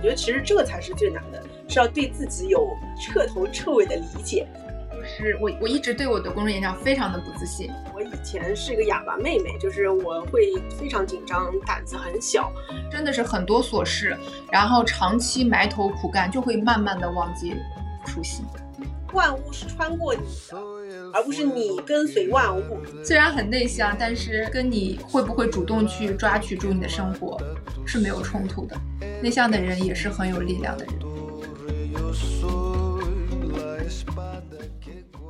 [0.00, 2.66] 我觉得其实这才是最难的，是要对自己有
[2.98, 4.48] 彻头彻尾的理解。
[4.90, 7.70] 就是我我一直对我的公众演讲非常的不自信。
[7.94, 12.50] 我以前是一个哑巴妹妹，就是我会非常紧张，胆子很小，
[12.90, 14.16] 真的是很多琐事，
[14.50, 17.54] 然后长期埋头苦干，就会慢慢的忘记
[18.06, 18.42] 初心。
[19.12, 20.58] 万物是穿过你的，
[21.12, 22.78] 而不是你跟随万物。
[23.04, 27.40] 虽然很内向，但是跟你会不会主动去抓取住你的生活
[27.86, 28.76] 是没有冲突的。
[29.22, 30.94] 内向的人也是很有力量的人。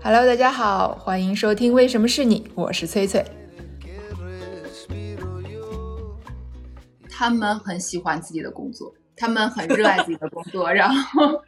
[0.02, 3.24] Hello，大家好，欢迎收听《为什么是你》，我是翠翠。
[7.08, 11.42] 他们很喜欢自己的工作，他们很热爱自己的工作， 然后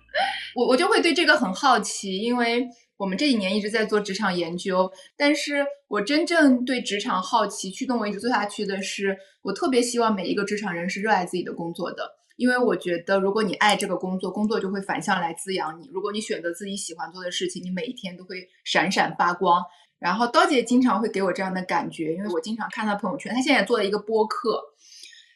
[0.55, 2.69] 我我就会对这个很好奇，因为
[3.03, 12.09] 我们这几年一直在做职场研究，但是我真正对职场好奇驱动我一直做下去的是，我特别希望每一个职场人是热爱自己的工作的。
[12.37, 15.91] 因为我觉得，如果你爱这个工作，工作就会反向来滋养你。
[15.93, 19.61] 如果你选择自己喜欢做的事情，你每一天都会闪闪发光。
[19.99, 24.63] 然后刀姐经常会给我这样的感觉，因为我经常看她朋友圈，她现在也做了一个播客。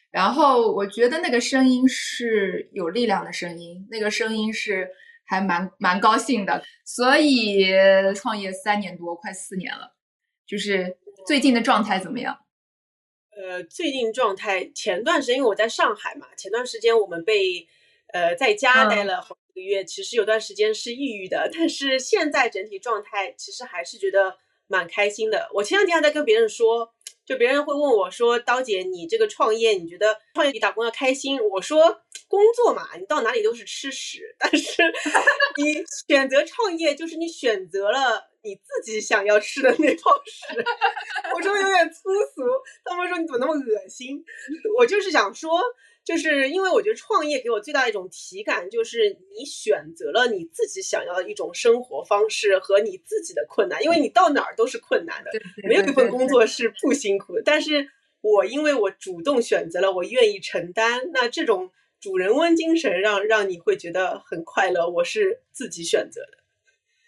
[0.09, 4.87] 然后我觉得那个声音是有力量的声音，那个声音是
[5.27, 6.63] 还蛮蛮高兴的。
[6.83, 7.67] 所以
[8.15, 9.95] 创业三年多，快四年了，
[10.47, 10.97] 就是
[11.27, 12.35] 最近的状态怎么样？
[13.39, 17.67] 呃，最近状态，前段时间因为我在上海嘛，前段时间我们被
[18.11, 25.49] 呃在家待了好几个月，其实有段时间是抑郁的，但是现在整体状态其实还是觉得蛮开心的。
[25.53, 26.91] 我前两天还在跟别人说，
[27.27, 34.83] 就别人会问我说：“刀姐，你这个创业，你觉得创业比打工要开心？”我说：“工作嘛，你到哪里都是吃屎， 但是
[35.57, 40.63] 你选择创业，就是你选择了。”你自己想要吃的那套屎，
[41.35, 42.43] 我说有点粗俗，
[42.85, 44.23] 他们说你怎么那么恶心？
[44.77, 45.59] 我就是想说，
[46.05, 55.31] 就是因为我觉得创业给我最大的一种体感，就是你选择了你自己想要的一种生活方式和你自己的困难，因为你到哪儿都是困难的，
[55.67, 57.41] 没有一份工作是不辛苦的。
[57.43, 57.89] 但是
[58.21, 64.87] 我因为我主动选择了，我愿意承担，那这种主人翁精神让让你会觉得很快乐。
[64.87, 66.37] 我是自己选择的，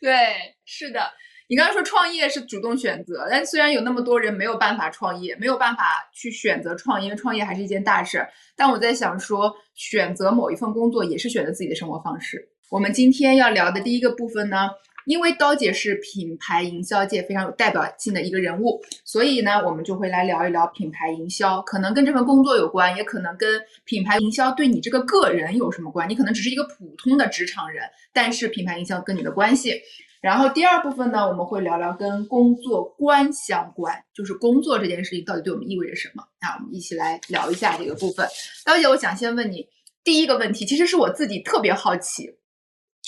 [0.01, 1.11] 对，是的。
[1.47, 8.29] 你刚刚说创业是主动选择，但虽然有那么多人没有办法创业，没有办法去选择创业，因为创业还是一件大事儿。
[8.55, 12.49] 但我在想说，选择某一份工作也是选择自己的生活方式。
[12.69, 14.69] 我们今天要聊的第一个部分呢，
[15.09, 26.07] 因为刀姐是品牌营销界非常有代表性的一个人物，所以呢，我们就会来聊一聊品牌营销，可能跟这份工作有关，也可能跟品牌营销对你这个个人有什么关。
[26.07, 27.83] 你可能只是一个普通的职场人，
[28.13, 29.81] 但是品牌营销跟你的关系。
[30.21, 36.23] 然后第二部分呢，我们会聊聊跟工作观相关，就是工作这件事情到底对我们意味着什么。
[36.39, 38.27] 那我们一起来聊一下这个部分。
[38.63, 39.65] 刀姐，我想先问你
[40.03, 42.29] 第一个问题，其实是我自己特别好奇，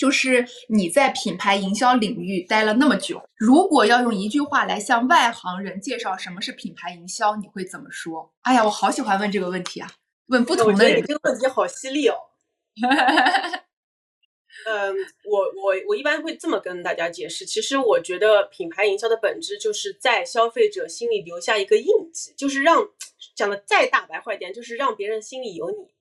[0.02, 8.34] 就是你在品牌营销领域待了那么久，如果要用一句话来向外行人介绍什么是品牌营销，你会怎么说？
[8.40, 9.88] 哎呀，我好喜欢问这个问题啊，
[10.26, 11.00] 问不同的人。
[11.06, 12.16] 这个问题好犀利哦。
[14.66, 14.92] 嗯，
[15.24, 17.46] 我我我一般会这么跟大家解释。
[17.46, 22.88] 其实我觉得品牌营销的本质就是在消费者心里留下一个印记，就是让
[23.36, 25.92] 讲的再大白话一点，就是让别人心里有你。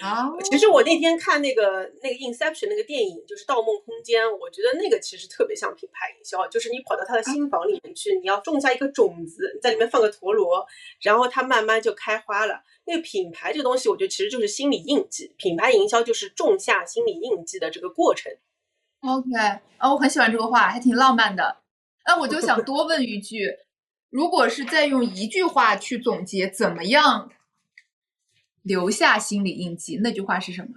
[0.00, 10.66] 啊， 其实我那天看那个那个 Inception 那个电影，就是《盗梦空间》，我觉得那个其实特别像品牌营销，就是你跑到他的新房里面去，你要种下一个种子，在里面放个陀螺，
[11.00, 12.62] 然后它慢慢就开花了。
[12.86, 18.30] 那个品牌这个东西，我觉得其实就是心理印记，品牌营销就是种下心理印记的这个过程。
[19.00, 19.30] OK，
[19.78, 21.58] 啊，我很喜欢这个话，还挺浪漫的。
[22.06, 23.56] 那我就想 多问一句，
[24.10, 27.30] 如果是再用一句话去总结，怎么样？
[28.64, 30.68] 留下心理印记，那句话是什么？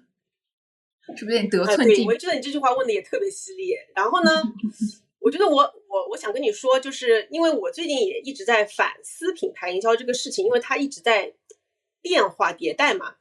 [1.17, 2.05] 是不是有点得寸进？
[2.05, 3.73] 我觉得你这句话问的也特别犀利。
[3.95, 4.43] 然后呢，
[5.19, 5.55] 我觉得我
[5.87, 11.33] 我我想跟你说，就是因为我最近也一直在反思品牌营销这个事情，因为它一直在
[12.01, 13.15] 变化迭代嘛。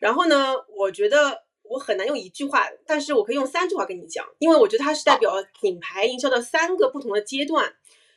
[0.00, 7.72] 然后呢，我觉得我很难用一句话，但是我可以用三句话跟你讲，因为我觉得它是代表品牌营销的三个不同的阶段。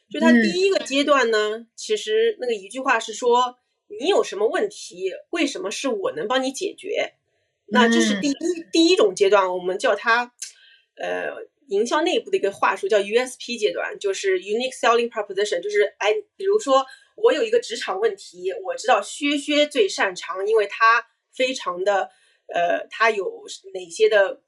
[0.10, 3.60] 就它第一个阶段呢，其实那个一句话是说。
[4.00, 5.12] 你有什么问题？
[5.32, 7.14] 为什么是我能帮你解决？
[7.68, 8.36] 那这是第一
[8.72, 10.34] 第一种阶段，我们叫它，
[10.96, 11.30] 呃，
[11.68, 16.86] 营销内部的一个话术叫 USP 阶段，就是 Unique Selling Proposition，就是哎，比如说
[17.16, 22.10] 我有一个职场问题，我知道薛薛最擅长，因为他非常的，
[22.54, 23.44] 呃，他有
[23.74, 24.42] 哪些的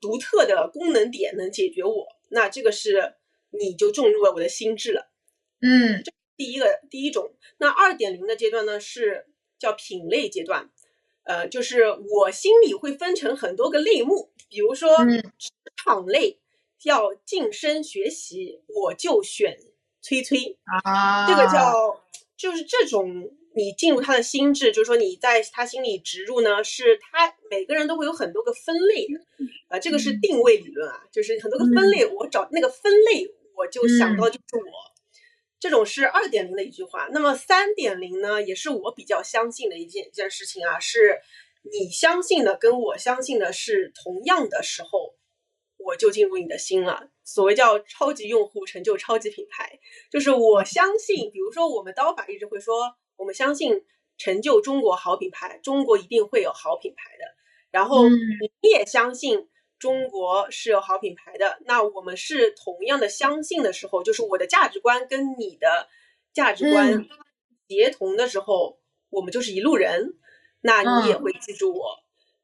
[0.00, 2.06] 独特的功能点能解决我？
[2.28, 3.14] 那这个是
[3.50, 5.08] 你就种入了我的心智了，
[5.62, 6.04] 嗯。
[6.38, 9.26] 第一个第一种，那二点零的阶段呢是
[9.58, 10.70] 叫品类阶段，
[11.24, 14.96] 呃，就是我心里会分成很多个类目，比如说
[15.36, 15.50] 职
[15.84, 16.38] 场类
[16.84, 19.58] 要晋升学习，我就选
[20.00, 22.00] 崔崔啊，这个叫
[22.36, 23.32] 就是这种。
[23.54, 29.18] 你进入他的心智，就是说你在他心里植入呢，是他每个人都会有很多个分类的，
[29.66, 33.26] 啊，这个是定位理论啊，就是很多个分类，我找那个分类，
[33.56, 34.70] 我就想到就是我，
[35.60, 37.08] 这种是二点零的一句话。
[37.12, 41.20] 那么三点零呢，也是我比较相信的一件一件事情啊，是
[41.62, 45.14] 你相信的跟我相信的是同样的时候，
[45.76, 47.10] 我就进入你的心了。
[47.24, 49.78] 所谓叫超级用户成就超级品牌，
[50.10, 52.96] 就是我相信，比如说我们刀法一直会说。
[53.18, 53.84] 我们相信
[54.16, 57.24] 成就中国好品牌，中国一定会有好品牌的。
[57.72, 65.88] 然后你也相信中国是有好品牌的，那我们是同样的相信的时候，就是我的价值观跟你的
[66.32, 67.06] 价值观
[67.68, 68.78] 协同的时候，
[69.10, 70.14] 我们就是一路人。
[70.60, 71.84] 那你也会记住我。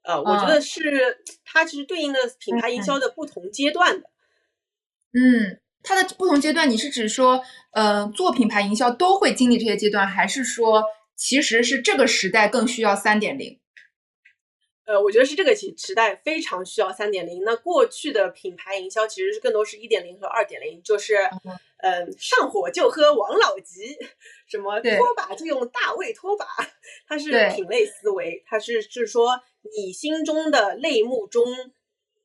[0.03, 4.11] 呃，我觉得是它其实对应的品牌营销的不同阶段的。
[5.13, 5.61] 嗯。
[5.87, 10.83] 它的不同阶段，你是指说，呃，做品牌营销都会经历这些阶段，还是说
[11.15, 13.61] 其实是这个时代更需要三点零？
[14.85, 17.43] 呃，我觉得是这个时时代非常需要三点零。
[17.45, 21.17] 那过去的品牌营销其实是更多是一点零和二点零，就是，
[21.79, 23.97] 嗯，上火就喝王老吉，
[24.47, 26.47] 什么拖把就用大卫拖把，
[27.09, 29.41] 它是品类思维，它是是说
[29.77, 31.45] 你心中的类目中，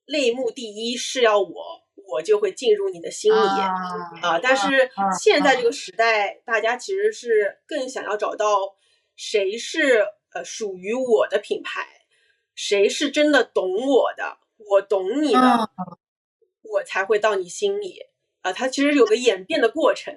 [0.06, 1.84] 类目第一是要我。
[2.12, 4.40] 我就会进入你的心里啊！
[4.42, 4.90] 但是
[5.22, 8.48] 现在这个时代，大家其实是更想要找到
[9.16, 11.86] 谁是呃属于我的品牌，
[12.62, 15.70] 谁是真的懂我的，我懂你的，
[16.62, 18.02] 我才会到你心里
[18.42, 18.52] 啊！
[18.52, 20.14] 它其实有个演变的过程，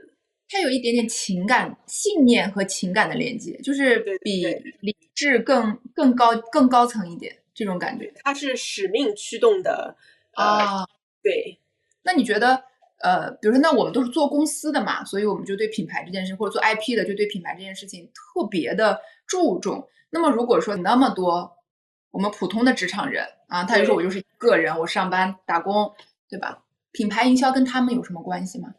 [0.48, 4.44] 它有一点点情感、信念和情感的连接，就是比
[4.80, 8.12] 理智更更高、更高层一点这种感觉。
[8.24, 9.96] 它是使命驱动的
[10.32, 10.84] 啊，
[11.22, 11.60] 对。
[12.02, 12.60] 那你觉得，
[13.04, 19.88] 呃，比如说，那我们都是做公司的嘛，所以我们就对品牌这件事，或者做 IP 的，就对品牌这件事情特别的注重。
[20.10, 21.56] 那么，如果说那么多
[22.12, 25.92] 我们普通的职场人啊，他就说我就是个人，我上班打工，
[26.28, 26.62] 对吧？
[26.92, 28.74] 品牌营销跟他们有什么关系吗？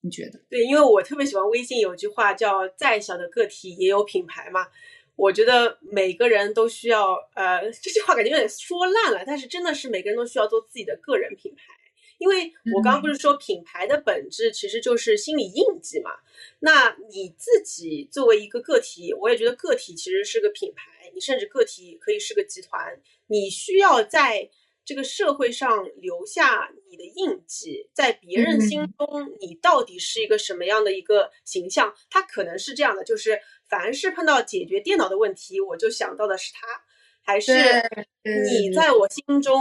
[0.00, 0.40] 你觉得？
[0.48, 4.68] 对，因为我特别喜欢微信有句话叫“再小的个体也有品牌”嘛。
[5.16, 11.62] 我觉得每个人都需要，呃，这句话感觉有点说烂了，但是真的是每个人都需要做自己的个人品牌。
[12.18, 16.10] 因为我刚刚不是说品牌的本质其实就是心理印记嘛？
[16.60, 24.50] 那你自己作为一个个体，我也觉得个体其实是个品牌，你甚至个体可以是个集团，你需要在
[24.84, 31.94] 这个社会上留下你的印记，在别人心中你到底是一个什么样的一个形象？
[32.08, 33.38] 他可能是这样的，就是
[33.68, 36.66] 凡是碰到解决电脑的问题，我就想到的是他，
[37.28, 37.52] 还是
[38.24, 39.60] 你在我心中？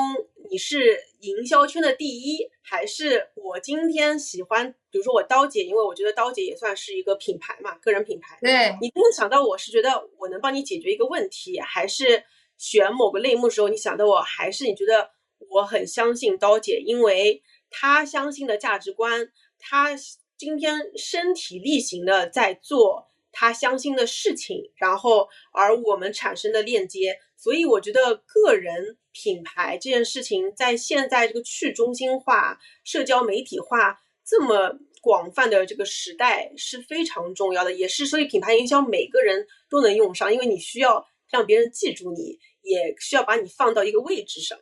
[0.49, 4.73] 你是营销圈的第一，还是我今天喜欢？
[4.89, 8.37] 比如说我刀姐，因为我觉得刀姐也算是一个品牌嘛，个人品牌。
[8.39, 12.23] 对你今天想到我是觉得我能帮你解决一个问题，还是
[12.57, 15.09] 选某个类目时候你想到我，还是你觉得
[15.49, 19.29] 我很相信刀姐，因为她相信的价值观，
[19.59, 19.89] 她
[20.37, 28.97] 今天身体力行的在做他相信的事情，然后而我们产生的链接，所以我觉得个人。
[29.19, 44.59] 品牌这件事情，在现在这个去中心化、社交媒体化这么广泛的这个时代是非常重要的，也是所以品牌营销每个人都能用上，因为你需要让别人记住你，也需要把你放到一个位置上。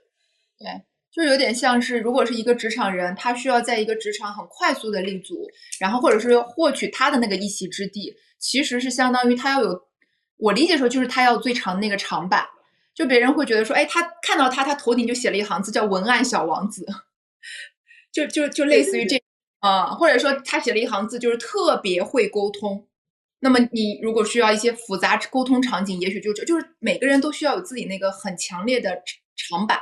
[0.57, 0.67] 对，
[1.15, 5.47] 就有点像是，如果是一个职场人，他需要在一个职场很快速的立足，
[5.79, 9.81] 然后或者是获取他的那个一席之地，其实是相当于他要有，
[10.37, 12.45] 我理解说就是他要最长的那个长板。
[12.93, 16.85] 就别人会觉得说，哎，他看到他，他头顶就写了一行字，叫“文案小王子”，
[18.11, 19.21] 就就就类似于这
[19.59, 22.87] 啊，或者说他写了一行字，就是特别会沟通。
[23.39, 29.01] 那么你如果需要一些复杂沟通场景，也许就就就是每个人都需要有自己那个很强烈的
[29.35, 29.77] 长板，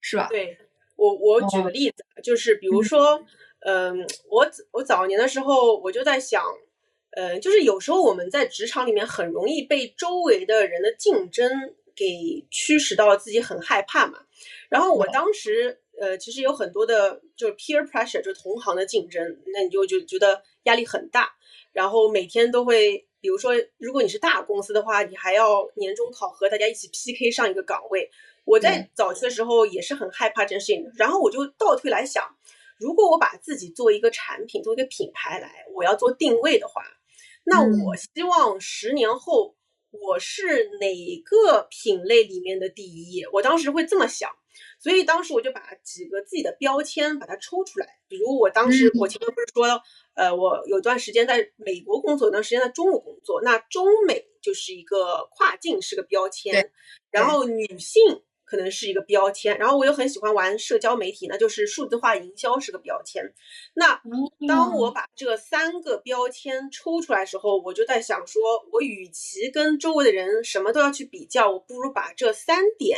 [0.00, 0.28] 是吧？
[0.28, 0.58] 对
[0.96, 3.24] 我，我举个例子，就是比如说，
[3.60, 6.44] 嗯，我我早年的时候，我就在想，
[7.12, 11.74] 嗯，就是有时候我们在职场里面很容易被周围的人的竞争。
[11.98, 14.20] 给驱使到自己很害怕嘛，
[14.68, 21.32] 然后我当时呃其实有很多的就是 peer pressure 就是同行的竞争，那你就就觉得压力很大，
[21.72, 28.08] 然后每天都会，比如说如果你是大公司的话，你还要年终考核，大家一起 PK 上一个岗位。
[28.48, 32.24] 我在早期的时候也是很害怕这件事情，然后我就倒退来想，
[32.78, 36.82] 如果我把自己做一个产品，做一个品牌来，我要做定位的话，
[37.44, 39.54] 那我希望十年后。
[39.90, 43.24] 我是哪个品类里面的第一？
[43.32, 44.30] 我当时会这么想，
[44.78, 47.86] 所以当时我就把几个自己的标签把它抽出来。
[48.06, 49.80] 比如我当时我前面不是说，
[50.12, 56.70] 呃，我有段时间在美国工作，有段时间在中国工作，那中美就是一个跨境是个标签，
[57.10, 58.22] 然后女性。
[58.48, 63.22] 可能是一个标签，然后我又很喜欢玩社交媒体，那就是数字化营销是个标签。
[63.74, 64.00] 那
[64.48, 68.40] 当我把这三个标签抽出来的时候，我就在想说，
[68.72, 72.96] 我与其跟周围的人什么都要去比较，我不如把这三点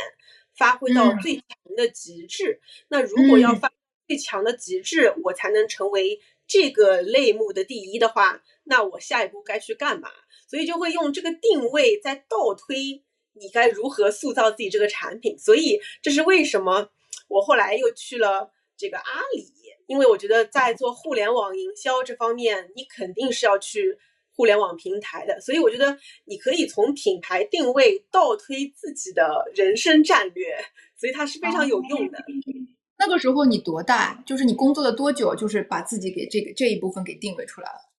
[0.54, 1.44] 发挥到最强
[1.76, 2.60] 的极致。
[2.88, 3.72] 那如果要发
[4.06, 10.08] 最强的极致，我才能成为这个类目的第一的话，那我下一步该去干嘛？
[10.48, 13.02] 所以就会用这个定位再倒推。
[13.34, 15.38] 你该如何塑造自己这个产品？
[15.38, 16.88] 所以这是为什么
[17.28, 19.46] 我后来又去了这个阿里，
[19.86, 23.98] 因为我觉得在做互联网营销这方面，你肯定是要去
[24.34, 25.40] 互联网平台的。
[25.40, 30.56] 所以我觉得你可以从品牌定位倒推自己的人生战略，
[30.96, 32.18] 所以它是非常有用的。
[32.98, 34.22] 那个时候你多大？
[34.26, 35.34] 就是你工作了多久？
[35.34, 37.89] 就是把自己给这个这一部分给定位出来了。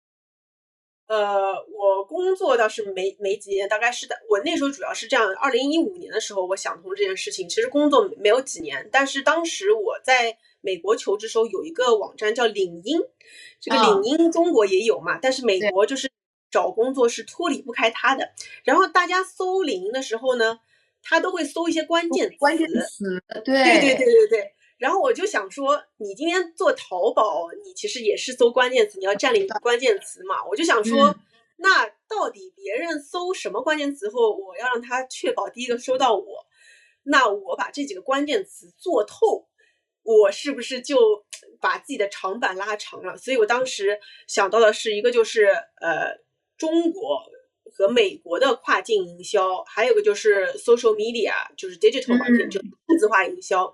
[1.11, 4.15] 呃，我工作倒是没没几年，大概是的。
[4.29, 7.49] 我那时候主要是这样，二零一五年的时候，我想通这件事情。
[7.49, 13.01] 其实工作没有几年，但是当时我在美国求职时候，有一个网站叫领英，
[13.59, 16.09] 这个领英中国也有嘛，但是美国就是
[16.49, 18.31] 找工作是脱离不开它的。
[18.63, 20.61] 然后大家搜领英的时候呢，
[21.03, 24.53] 他都会搜一些关键关键词，对对对对对对。
[24.81, 30.43] 然后我就想说，你今天做淘宝，你其实也是搜关键词，你要占领关键词嘛。
[30.49, 31.15] 我就想说，
[31.57, 36.47] 那到底别人搜什么关键词后，我要让他确保第一个搜到我，
[37.03, 39.47] 那我把这几个关键词做透，
[40.01, 40.97] 我是不是就
[41.59, 43.15] 把自己的长板拉长了？
[43.15, 45.45] 所以我当时想到的是一个就是
[45.79, 46.17] 呃
[46.57, 47.21] 中国
[47.71, 53.71] 和美国的跨境营销，还有个就是 social media，就是 digital marketing，就数字化营销。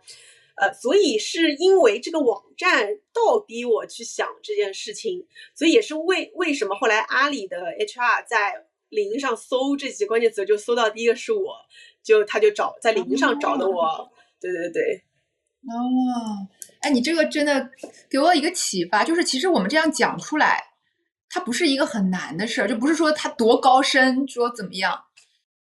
[0.59, 11.53] 呃，所以是因为这个网站倒逼我去想这件事情，所以也是为为什么后来阿里的 HR 在领英上搜这几关键词，就搜到第一个是我，
[12.01, 14.09] 就他就找在领英上找的我，
[14.41, 15.03] 对对对。
[15.69, 16.47] 哦，
[16.79, 17.69] 哎，你这个真的
[18.09, 20.63] 给我一个启发，就是其实我们这样讲出来，
[21.29, 25.03] 它不是一个很难的事儿，就不是说它多高深，说怎么样，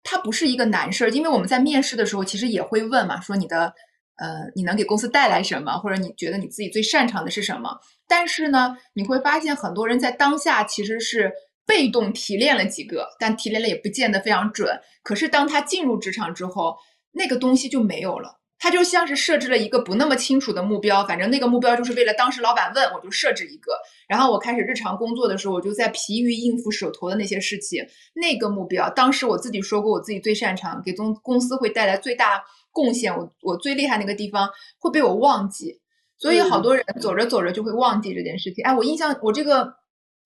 [0.04, 3.74] 它不是一个难事儿，因为我们在面试的时候其实也会问嘛，说你的。
[4.22, 5.80] 呃，你能给公司带来什么？
[5.80, 7.80] 或者你觉得你自己最擅长的是什么？
[8.08, 11.32] 但是呢，你会发现很多人在当下其实是
[11.66, 14.80] 被动提炼了几个，但提炼了也不见得非常准。
[15.02, 16.78] 可是当他进入职场之后，
[17.14, 18.38] 那个东西就没有了。
[18.64, 23.72] 他就像是设置了一个不那么清楚的目标，反正那个目标就是为了当时老板问，我就设置一个。
[24.08, 27.84] 然后我开始日常工作的时候，我就在疲于应付手头的那些事情。
[28.14, 34.50] 那个目标，当时我自己说过，我自己最擅长，给公公司会带来最大贡献，我我最厉害那个地方
[34.80, 35.80] 会被我忘记。
[36.18, 38.64] 所以好多人走着走着就会忘记这件事情。
[38.64, 39.74] 哎，我印象我这个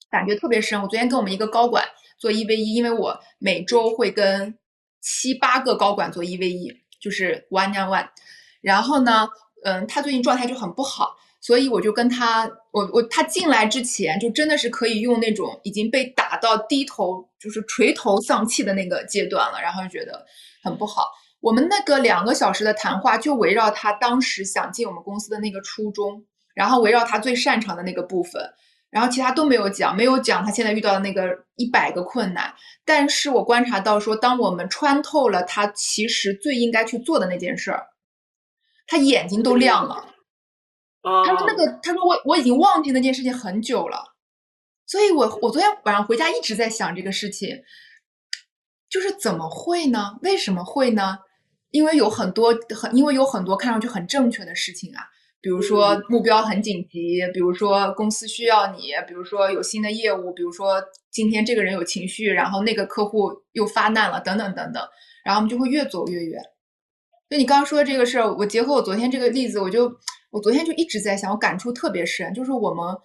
[0.10, 0.82] 感觉特别深。
[0.82, 1.84] 我昨天跟我们一个高管
[2.18, 4.58] 做一 v 一，因为我每周会跟
[5.02, 6.74] 七八个高管做一 v 一。
[6.98, 8.08] 就是 one on one，
[8.62, 9.28] 然后呢，
[9.64, 20.26] 嗯，他最近状态就很不好，所以我就跟他，我我他进来之前就真的是可以用那种已经被打到低头，就是垂头丧气的那个阶段了，然后就觉得
[20.64, 21.12] 很不好。
[21.40, 26.26] 我们那个两个小时的谈话就围绕他当时想进我们公司的那个初衷，
[26.56, 28.42] 然后围绕他最擅长的那个部分。
[28.92, 32.54] 然后其他都没有讲，没有讲他现在遇到的那个一百个困难。
[32.86, 37.88] 但是我观察到说，当我们穿透了他其实最应该去做的那件事儿，
[38.88, 40.14] 他眼睛都亮了。
[41.04, 44.16] 他说那个，他说我我已经忘记那件事情很久了。
[44.88, 47.50] 所以我我昨天晚上回家一直在想这个事情，
[48.96, 50.18] 就是怎么会呢？
[50.22, 51.18] 为什么会呢？
[51.72, 55.02] 因为有很多很，因为有很多看上去很正确的事情啊。
[55.42, 64.82] 比如说目标很紧急，比如说公司需要你，比如说有新的业务，比如说今天这个人有情绪，然后那个客户又发难了，等等等等，
[65.26, 66.42] 然后我们就会越走越远。
[67.30, 69.94] 就你刚刚说的这个事儿，我结合我昨天这个例子，我就
[70.32, 72.96] 我昨天就一直在想，我感触特别深，就是我们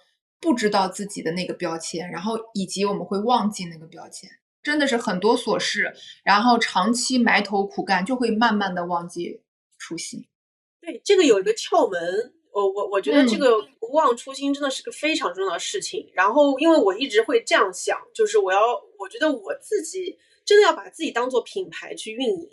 [0.40, 4.30] 不知道自己的那个标签，然后以及我们会忘记那个标签，
[4.62, 9.40] 真的是很多琐事，然后长期埋头苦干，就会慢慢的忘记
[9.79, 10.26] 初心。
[10.81, 16.11] 对，这个有一个窍门，我我我觉得这个不忘初心真的是个非常重要的事情。
[16.14, 18.61] 然后，因为我一直会这样想，就是我要，
[18.99, 22.50] 我觉得我自己真的要把自己当做品牌去运营。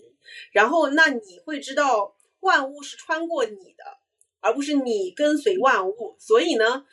[0.52, 3.84] 然后，那你会知道，万物是穿过你的，
[4.42, 6.16] 而不是你跟随万物。
[6.20, 6.86] 所以呢，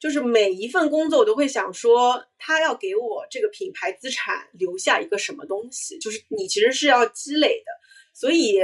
[0.00, 7.72] 就是每一份工作我都会想说，他要给我这个品牌资产留下一个什么东西，就是你其实是要积累的。
[8.14, 8.58] 所以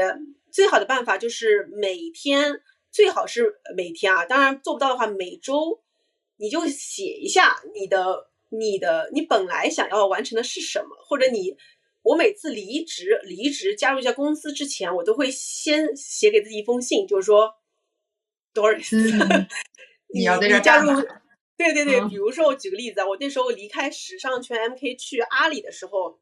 [0.51, 5.83] 最好的办法就是每天，最好是每天啊，当然做不到的话，每周
[6.37, 11.57] 你就写一下你的、你的、你本来想要完成的是什么，或者你，
[12.03, 17.53] 我每次离职、离职加入一家公司之前，我都会先写给自己一封信，就是说
[18.53, 18.91] ，Doris，
[20.15, 20.91] 你要在这加入。
[21.57, 26.19] 对对对，嗯比如说我举个例子啊，我那时候离开时尚圈 MK 去阿里的时候，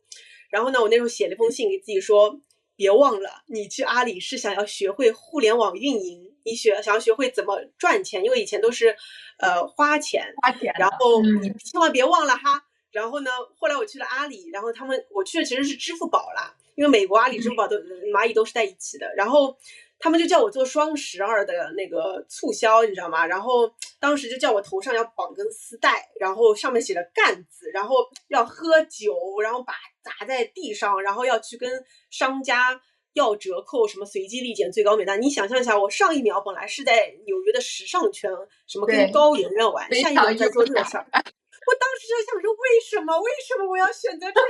[0.51, 2.39] 然后呢，我那时候写了一封信给自己说，
[2.77, 8.95] 别忘了你去阿里是想要学会互联网运营，你学想要学会怎么赚钱，因为以前都是
[9.39, 12.65] 呃花钱，花钱，然后你嗯千万别忘了哈。
[12.91, 17.77] 然后呢，后来我去了阿里，然后他们我去的其实是支付宝啦，因为美国阿里、支付宝都
[18.13, 19.11] 蚂蚁都是在一起的。
[19.17, 19.57] 然后
[20.03, 23.25] 他们就叫我做双十二的那个促销，你知道吗？
[23.25, 27.97] 然后当时就叫我头上要绑根丝带，然后上面写着“干”字，然后
[28.29, 31.71] 要喝酒，然后把砸在地上，然后要去跟
[32.11, 32.83] 商家。
[33.15, 38.31] 要折扣，什么随机立减、最高免单，你想象一下，我上一秒本来是在纽约的时尚圈，
[38.67, 41.05] 什么跟高圆圆玩，下一秒在做这个事儿。
[41.13, 43.13] 我当时就想说，为什么？
[43.21, 44.49] 为什么我要选择这个？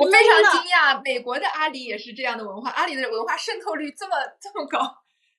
[0.00, 4.78] 我非常惊讶，美国的阿里也是这样的文化，阿里的文化渗透率这么这么高，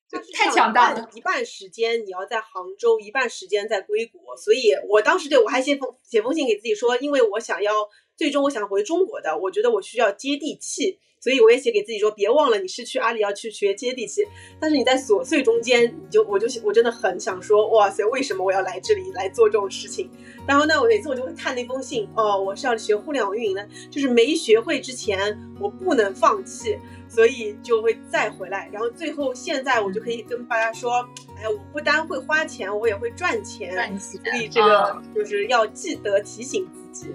[0.09, 1.09] 就太强大了。
[1.13, 7.89] 一半时间你要在杭州，一半时间在硅谷，所以我当时对我还写封写封信给自己说，因为我想要
[8.23, 14.21] 最终我想回中国的，我觉得我需要接地气，所以我也写给自己说，别忘了你是去阿里要去学接地气，
[14.61, 20.09] 但是你在琐碎中间，你就我就我真的很想说，哇塞，为什么我要来这里来做这种事情？
[20.47, 28.69] 然后呢，我每次我就会看那封信，哦，我是要学互联网运营的，就是没学会之前我不能放弃，所以就会再回来。
[28.71, 37.13] 然后最后现在我就可以跟大家说，哎呀，我不单会花钱，我也会赚钱，赚钱所以这个啊就是要记得提醒自己。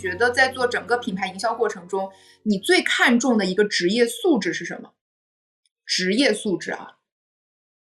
[0.00, 2.10] 觉得在做整个品牌营销过程中，
[2.42, 4.94] 你最看重的一个职业素质是什么？
[5.84, 6.98] 职业素质啊，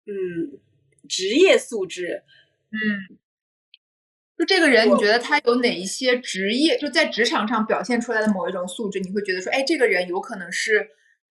[0.07, 0.61] 嗯，
[1.09, 2.22] 职业素质，
[2.70, 3.18] 嗯，
[4.38, 10.90] 就这个人，你觉得他有哪一些职业，就在职场上表现出来的某一种素质，你会觉得说，哎，这个人有可能是，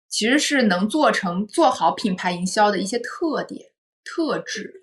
[0.08, 3.70] 其实是能做成做好品牌营销的一些特点、
[4.04, 4.82] 特质。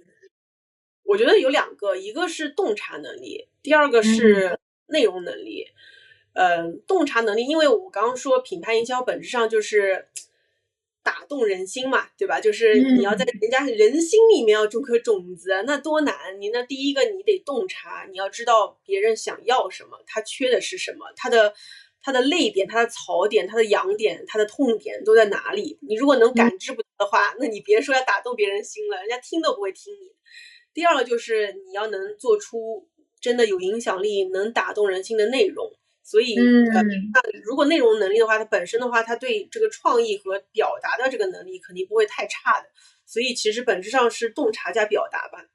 [1.03, 5.67] 我觉得有两个，一个是洞察能力，第二个是内容能力。
[6.33, 10.09] 嗯，洞察能力，因为我刚刚说品牌营销本质上就是
[11.01, 12.41] 打动人心嘛，对吧？
[12.41, 16.13] 就是你要在人家人心里面要种颗种子，那多难！
[16.41, 21.53] 你那第一个你得洞察，你要知道别人想要什么，他缺的是什么，他的
[22.01, 25.79] 他的泪点、他的槽点、他的痒点、他的痛点都在哪里？
[25.87, 30.11] 你如果能感知不到的话，那你别说要打动别人心了，人家听都不会听你。
[30.73, 35.71] 第二个就是你要能做出真的有影响力、能打动人心的内容。
[36.03, 42.67] 所以，嗯呃，那如果内容能力的话，它本身的话，它对这个创意和表达的这个能力肯定不会太差的。
[43.07, 45.45] 所以其实本质上是洞察加表达吧。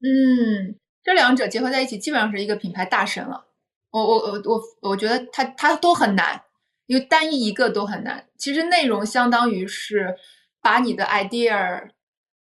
[0.00, 0.74] 嗯，
[1.04, 3.46] 这两者结合在一起，基本上是一个品牌大神了。
[3.90, 6.42] 我我我我我觉得它它都很难，
[6.86, 8.28] 因为单一一个都很难。
[8.36, 10.16] 其实内容相当于是
[10.60, 11.88] 把你的 idea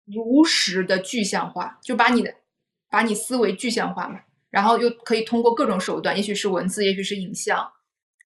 [0.07, 2.35] 如实的具象化，就把你的
[2.91, 7.73] 把你思维具象化嘛，然后又可以通过各种手段，也许是文字，也许是影像，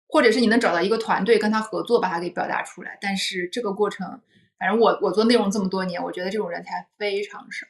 [0.08, 2.97] 或者是你能找到一个团队跟他合作，把它给表达出来。
[3.02, 4.21] 但是这个过程，
[4.58, 7.67] 反正我我做内容这么多年，我觉得这种人才非常少。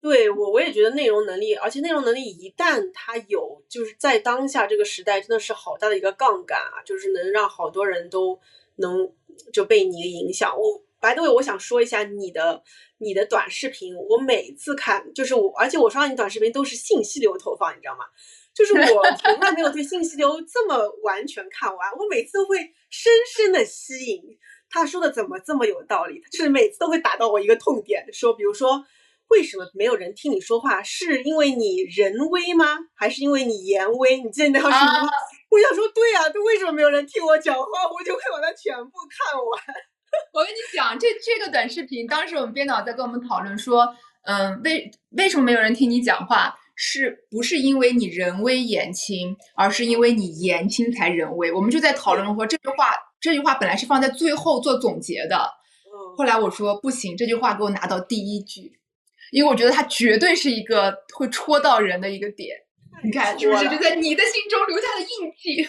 [0.00, 8.38] 对我，我也觉得内容能力，而且内容能力一旦它有，就是在当下这个时代，真的是好大的一个杠杆啊，就是能让好多人都
[8.76, 9.10] 能
[9.50, 10.54] 就被你影响。
[10.54, 12.62] 我白对，我想说一下你的
[12.96, 18.06] 你的短视频，我每次看，就是我，而且我刷你短视频都是信息流投放，你知道吗？
[18.54, 22.56] 就是我从来没有对信息流这么完全看完，我每次都会
[22.88, 24.22] 深深的吸引。
[24.70, 26.22] 他说的怎么这么有道理？
[26.32, 28.86] 就是每次都会打到我一个痛点，说，比如说。
[29.28, 30.82] 为什么没有人听你说话？
[30.82, 32.78] 是因为你人微吗？
[32.94, 34.18] 还是因为你言微？
[34.18, 35.08] 你记得那条视频吗？
[35.50, 37.66] 我想说，对呀、啊，为什么没有人听我讲话？
[37.90, 39.62] 我就会把它全部看完。
[40.32, 46.54] 我跟你讲，这这个短视频，当时我们编导在跟我们讨论说，嗯，为为什么没有人听你讲话？
[46.76, 51.52] 是不是因为你人微言轻，而是因为你言轻才人微？
[51.52, 55.36] 我们就在讨论说这句话，这句话本来是放在最后做总结的。
[55.36, 58.72] 嗯，后来我说不行，这句话给我拿到第一句。
[59.30, 62.56] 因为我觉得它绝对是一个会戳到人的一个点。
[63.02, 65.68] 你看是不是就在你的心中留下了印记？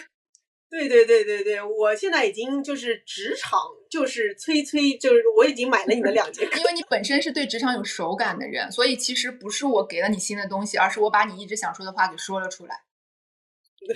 [0.68, 12.82] 对对对对对，我现在已经就是职场，就是催催，就是我已经买了你的两节课，因为你本身是对职场有手感的人，所以其实不是我给了你新的东西，而是我把你一直想说的话给说了出来。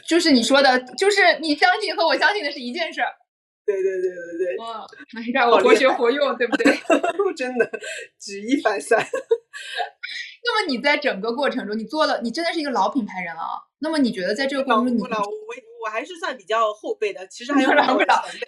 [0.06, 3.08] 就是你说的，就是你相信和我相信的是一件事儿。
[3.66, 4.86] 对对对对对，哇，
[5.34, 6.72] 让我活学活用，对不对？
[7.36, 7.68] 真的
[8.20, 9.04] 举一反三。
[10.50, 13.62] 那么你在整个过程中，你做了，你真的是一个老品牌人啊。
[13.78, 18.46] 那么你觉得在这个过程中，你我我还是算比较后辈的，其实 还有两位老前辈。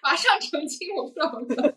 [0.00, 1.74] 马上澄清，我不老了。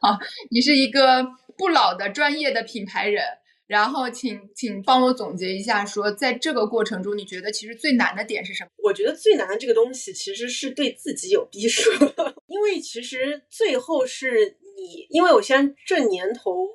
[0.00, 0.16] 好，
[0.52, 1.26] 你是一个
[1.58, 3.24] 不老的专业的品牌人。
[3.66, 8.70] 然后，请请帮我总结一下，说在这个过程中，你觉得其实最难的点是什么？
[8.82, 11.88] 我觉得最难的这个东西其实是对自己有逼数，
[12.48, 16.66] 因为其实最后是你，因为我现在这年头，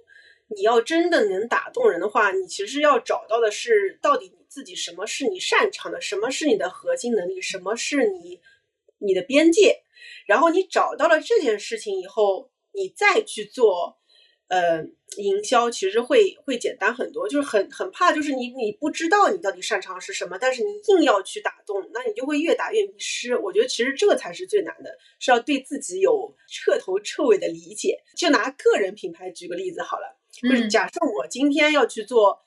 [0.47, 8.39] 你要真的能打动人的话，你其实要找到的是到底你自己什么是你擅长的，什么是你的核心能力，什么是你
[8.99, 9.81] 你的边界，
[10.27, 13.97] 然后你找到了这件事情以后，你再去做。
[14.47, 14.83] 呃，
[15.17, 23.35] 营销其实会会简单很多，就是很很怕，就是你你不知道你到底擅长是什么，但是你硬要去打动，那你就会越打越迷失。
[23.35, 27.97] 我觉得其实这个才是最难的，是要对自己有彻头彻尾的理解。
[28.15, 32.39] 就拿个人品牌举个例子好了，就是假设我今天要去做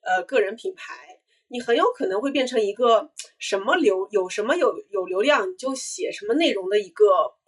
[0.00, 7.04] 呃个人品牌，你很有可能会变成一个什么流有什么有有流量你就写什么内容的一个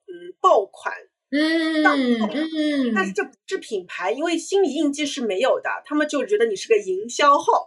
[0.07, 0.93] 嗯爆款。
[1.37, 7.67] 嗯嗯，但是这不是品牌，因为心理印记是没有的，他们就觉得你是个营销号。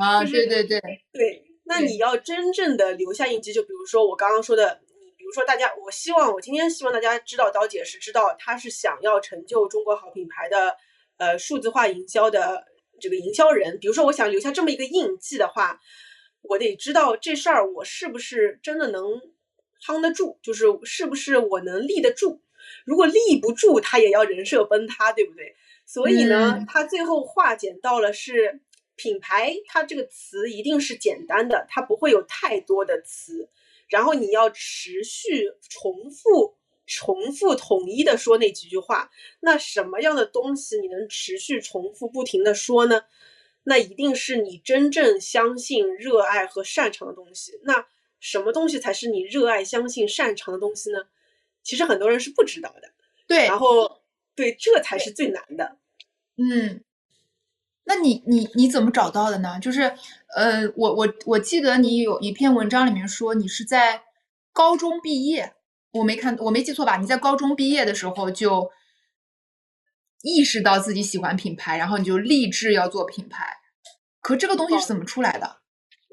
[0.00, 0.80] 啊， 对对对
[1.12, 4.80] 对，那你要真正的留下印记，就比如说我刚刚说的，
[5.18, 10.74] 比如说大家，我希望我今天希望大家知道刀姐是知道她是想要成就中国好品牌的
[11.18, 12.64] 呃数字化营销的
[12.98, 13.78] 这个营销人。
[13.78, 15.78] 比如说我想留下这么一个印记的话，
[16.40, 19.04] 我得知道这事儿我是不是真的能
[19.86, 22.40] 夯得住，就是是不是我能立得住。
[22.84, 25.54] 如果立不住，他也要人设崩塌，对不对？
[25.86, 28.60] 所以呢，他最后化简到了是
[28.96, 33.48] 品牌，它这个词一定是简单的，它不会有太多的词。
[33.88, 39.10] 然后你要持续重复、重复、统一的说那几句话。
[39.40, 43.02] 那什么样的东西你能持续重复、不停的说呢？
[43.64, 47.58] 那一定是你真正相信、热爱和擅长的东西。
[47.64, 47.86] 那
[48.20, 50.98] 什么东西才是你热爱、相信、擅长的东西呢？
[51.70, 52.90] 其实很多人是不知道的，
[53.28, 54.02] 对，然后
[54.34, 55.76] 对，这才是最难的。
[56.36, 56.82] 嗯，
[57.84, 59.60] 那你你你怎么找到的呢？
[59.60, 59.82] 就是
[60.34, 64.02] 呃，我我我记得你有一篇文章里面说你是在
[64.52, 65.54] 高中毕业，
[65.92, 66.96] 我没看我没记错吧？
[66.96, 68.72] 你在高中毕业的时候就
[70.22, 73.58] 意识到自己喜欢品牌，然后你就立志要做品牌。
[74.20, 75.59] 可这个东西是怎么出来的？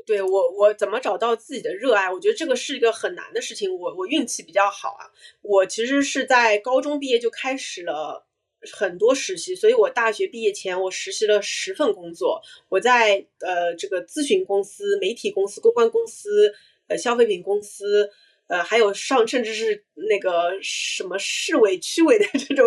[0.08, 2.10] 对我，我怎么找到自己的热爱？
[2.10, 3.70] 我觉得这个是一个很难的事情。
[3.78, 8.26] 我我运气比较好啊，我其实是在高中毕业就开始了
[8.72, 12.42] 很多实习，所以我大学毕业前我实习了十份工作。
[12.70, 16.54] 我在呃这个咨询公司、媒体公司、公关公司、
[16.88, 18.10] 呃消费品公司，
[18.48, 22.66] 呃还有上甚至是那个什么市委、区委的 这种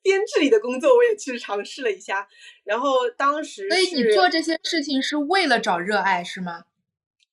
[0.00, 2.26] 编制里的工作，我也去尝试了一下。
[2.64, 6.64] 然后当时，所以你做这些事情是为了找热爱是吗？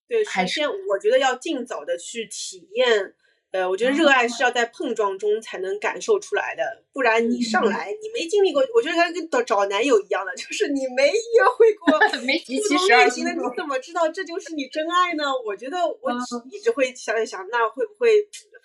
[0.08, 3.14] 对，首先我觉得要尽早的去体验，
[3.52, 15.26] 呃，我觉得热爱是要在碰撞中才能感受出来的，不然你上来你没经历过，我觉得它跟找找男友一样的，就是你没约会过， 没集齐十二星座，你怎么知道这就是你真爱呢？
[15.46, 16.12] 我觉得我
[16.52, 18.12] 一直会想一想，那会不会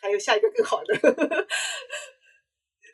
[0.00, 0.96] 还有下一个更好的？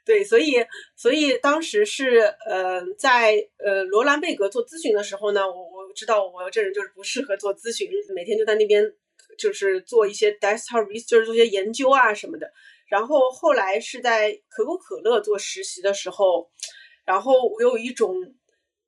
[0.04, 0.54] 对，所以
[0.96, 8.84] 所以当时是呃在呃罗兰贝格做咨询的时候呢，我我知道我这人就是不适合做咨询，每天就在那边
[9.38, 12.52] 就是做一些 desktop research，就是做些研究啊什么的。
[12.88, 16.50] 然后后来是在可口可乐做实习的时候，
[17.04, 18.14] 然后我有一种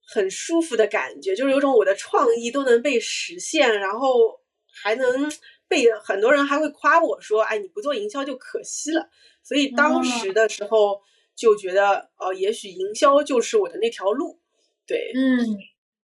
[0.07, 4.41] 很舒服的感觉，就是有种我的创意都能被实现，然后
[4.83, 5.31] 还能
[5.69, 9.09] 被很多人还会夸我说，哎，你不做营销就可惜了。
[9.43, 11.01] 所以当时的时候
[11.37, 14.41] 就觉得，呃，也许营销就是我的那条路，
[14.87, 15.59] 对，嗯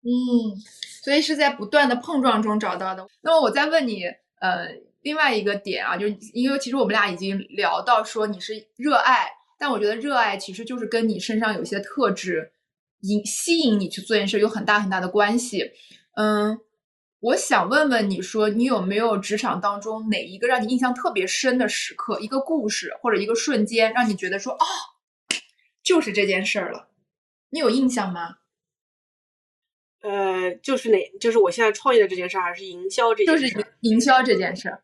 [0.08, 0.56] 嗯，
[1.04, 3.06] 所以是在不断的碰撞中找到的。
[3.22, 4.06] 那么我再问你，
[4.40, 4.70] 呃，
[5.02, 9.28] 另外一个点啊，就是因为其实我们俩已经聊到说你是热爱，
[9.60, 12.54] 但我觉得热爱其实就是跟你身上有些特质
[13.02, 15.72] 引吸引你去做件事有很大很大的关系，
[16.16, 16.60] 嗯。
[17.20, 24.66] 我想问问你说，你有没有职场当中哪一个让你印象特别深的时刻，一个故事或者一个瞬间，让你觉得说，哦，
[25.82, 26.90] 就是这件事儿了，
[27.50, 28.36] 你有印象吗？
[30.02, 33.50] 呃，就是哪，就是我现在创业的这件事，还是营销这件事？
[33.50, 34.78] 就是营销这件事，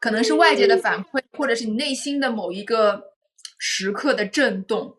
[0.00, 3.12] 可能是外界的反馈，或者是你内心的某一个
[3.58, 4.98] 时刻的震动。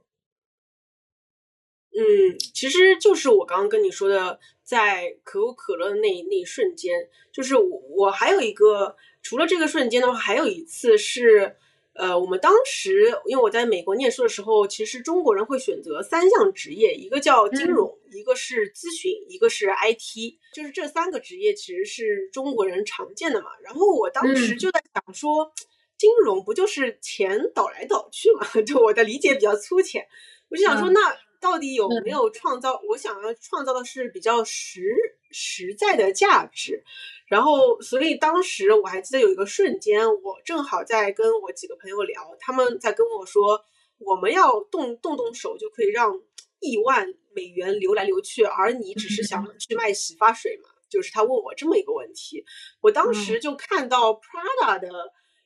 [1.91, 11.57] 嗯，其实就是我刚刚跟你说的，在可口可乐的那那一瞬间，就是我我还有一个，除了这个瞬间的话，还有一次是。
[11.95, 23.47] 呃，我们当时因为我在美国念书的时候，其实中国人会选择三项职业，一个叫金融，一个是咨询，一个是 IT，就是这三个职业其实是中国人常见的嘛。
[23.63, 25.51] 然后我当时就在想说，
[25.97, 28.47] 金融不就是钱倒来倒去嘛？
[28.65, 30.07] 就我的理解比较粗浅，
[30.49, 32.81] 我就想说，那到底有没有创造？
[32.87, 34.81] 我想要创造的是比较实
[35.29, 36.85] 实在的价值。
[37.27, 43.61] 然后，所以当时我还记得有一个瞬间，我正好在跟我几个朋友聊，他们在跟我说，
[43.97, 46.17] 我们要动动动手就可以让
[46.59, 50.69] 亿万美元流来流去，而你只是想去卖洗发水嘛？
[50.89, 52.45] 就是他问我这么一个问题，
[52.79, 54.89] 我当时就看到 Prada 的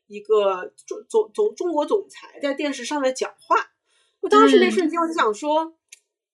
[0.06, 3.72] 一个总总总中国总裁在电视上面讲话，
[4.20, 5.74] 我当时那瞬间我就想说。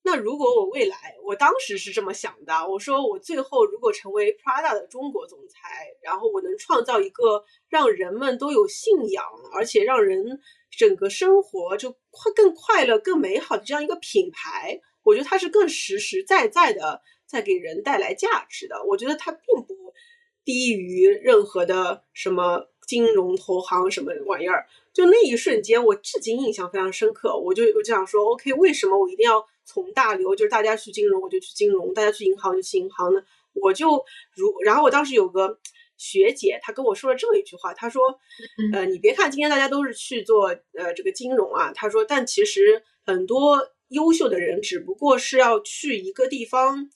[0.05, 18.83] 那如果我未来，我当时是这么想的，我说我最后如果成为 Prada 的中国总裁，然后我能创造一个让人们都有信仰，而且让人整个生活就快更快乐、更美好的这样一个品牌，我觉得它是更实实在在的在给人带来价值的。
[18.83, 19.93] 我觉得它并不
[20.43, 24.67] 低于任何的什么金融投行什么玩意儿。
[24.91, 27.37] 就那一瞬间，我至今印象非常深刻。
[27.39, 29.47] 我就我就想说，OK，为什么我一定要？
[29.65, 33.23] 从大流就是大家去金融，我就去金融；大家去银行就去银行呢。
[33.53, 34.03] 我就
[34.35, 35.59] 如，然后我当时有个
[35.95, 38.19] 学姐，她跟我说了这么一句话，她说
[38.73, 46.89] ：“呃，你别看今天大家都是去做呃这个金融啊，她说，但其实很多优秀的人只不过是要去一个地方，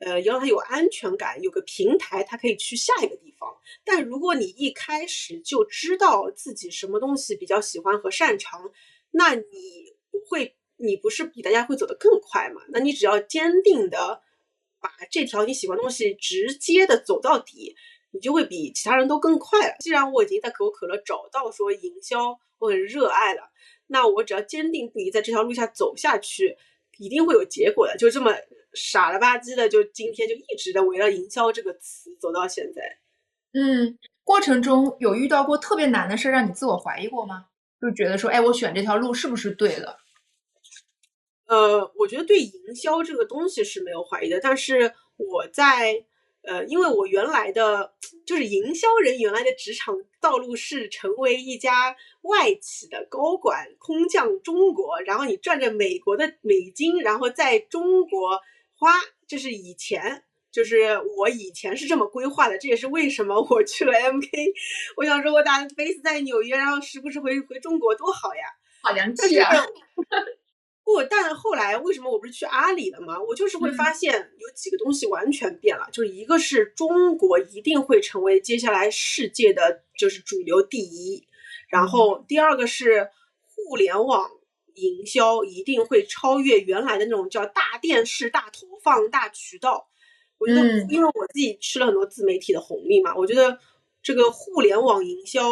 [0.00, 3.48] 呃，要让他有安全感，有个平台，他可以去下一个地方。
[3.82, 8.70] 但如果你一开始就知道自己什么东西比较喜欢和擅长，
[9.10, 9.42] 那你
[10.10, 12.62] 不会。”你不是比大家会走得更快吗？
[12.68, 14.20] 那你只要坚定的
[14.80, 17.74] 把这条你喜欢的东西直接的走到底，
[18.10, 19.74] 你就会比其他人都更快了。
[19.80, 23.50] 既然我已经在可口可乐找到说营销我很热爱了，
[23.86, 26.56] 那我只要坚定不移在这条路下走下去，
[26.98, 27.96] 一定会有结果的。
[27.96, 28.32] 就这么
[28.72, 32.82] 傻了吧唧的，就今天就一直的围绕营销这个词走到现在。
[33.52, 37.46] 嗯，过程中有遇到过特别难的事，让你自我怀疑过吗？
[37.80, 39.96] 就觉得说，哎，我选这条路是不是对的？
[41.54, 46.04] 呃，我觉得对营销这个东西是没有怀疑的，但是我在
[46.42, 47.94] 呃，因为我原来的
[48.26, 58.40] 就是营销人原来的职场道路是成为一家外企的高管，空降中国，然后你赚着美国的美金，然后在中国
[58.76, 58.90] 花，
[59.28, 64.28] 这是以前就是我以前是这么规划的，这也是为什么我去了 MK，
[64.98, 68.42] 我想说我打 base 在纽约，然后时不时回回中国多好呀，
[68.82, 69.50] 好洋气啊。
[70.84, 73.18] 不，但后来为什么我不是去阿里了吗？
[73.22, 81.26] 我就是会发现有几个东西完全变了，就是一个是中国一定会成为接下来世界的就是主流第一，
[81.68, 83.08] 然后第二个是
[83.46, 84.30] 互联网
[84.74, 89.88] 营销一定会超越原来的那种叫大电视、大投放、大渠道。
[90.36, 93.58] 我觉得，因为我自己吃了很多自媒体的红利嘛，我觉得
[94.02, 95.48] 这个互联网营销。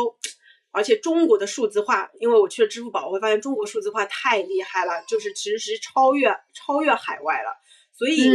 [0.73, 7.61] 而且中国的数字化，因为我去了支付宝，我会发现中国数字化太厉害了，就是其实是超越超越海外了。
[7.95, 8.27] 所以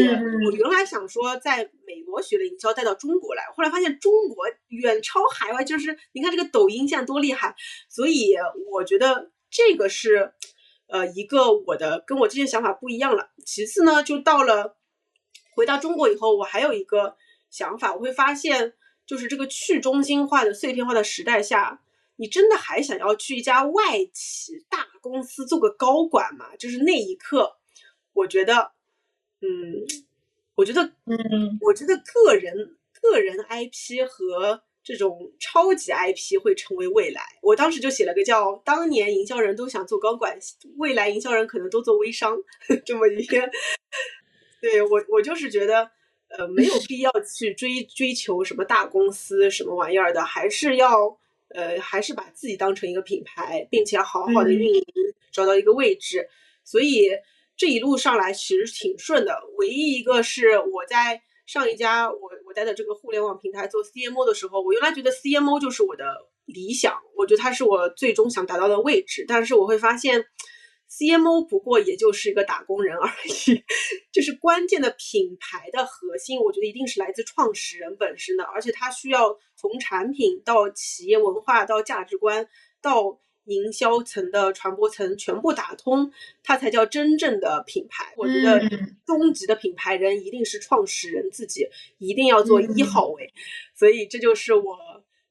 [0.45, 7.55] 我原来想说在美国学的营销带到中国来，后来发现中国远超海外，就是你看这个抖音现在多厉害。
[7.89, 8.35] 所以
[8.71, 10.31] 我觉得这个是
[10.87, 13.31] 呃一个我的跟我之前想法不一样了。
[13.45, 14.77] 其次呢，就到了
[15.55, 17.17] 回到中国以后，我还有一个
[17.49, 18.75] 想法，我会发现
[19.07, 21.81] 就是这个去中心化的碎片化的时代下。
[22.17, 26.55] 你真的还想要去一家外企大公司做个高管吗？
[26.57, 27.57] 就是那一刻，
[28.13, 28.71] 我觉得，
[29.41, 29.85] 嗯，
[30.55, 37.21] 我觉得，嗯，我觉得个人个人 IP 和这种超级 IP 会成为未来。
[37.43, 40.37] 我当时就写了个叫“当年营销人都想做高管，
[40.77, 42.35] 未来营销人可能都做微商”
[42.83, 43.49] 这么一个。
[44.59, 45.91] 对我，我就是觉得，
[46.29, 51.19] 呃，没有必要去追追求什么大公司什么玩意儿的，还是要。
[51.55, 54.83] 呃，还是把自己当成一个品牌，并且好好的运营，
[55.31, 56.27] 找到一个位置。
[56.63, 57.09] 所以
[57.55, 59.39] 这一路上来其实挺顺的。
[59.57, 66.05] 唯一一个是我在上一家我我待的这个互联网平台做 CMO 的时候，我原来觉得 CMO 就是我的
[66.45, 69.23] 理想，我觉得它是我最终想达到的位置。
[69.27, 70.25] 但是我会发现
[70.91, 73.63] CMO 不过也就是一个打工人而已，
[74.11, 82.47] 就是关键的品牌的核心，我觉得一定是来自创始人本身的，而且他需要从产品到企业文化到价值观
[82.81, 88.13] 到营销层的传播层全部打通，它才叫真正的品牌。
[88.15, 88.61] 我觉得
[89.05, 91.67] 终极的品牌人一定是创始人自己，
[91.97, 93.33] 一定要做一号位，
[93.75, 94.77] 所以这就是我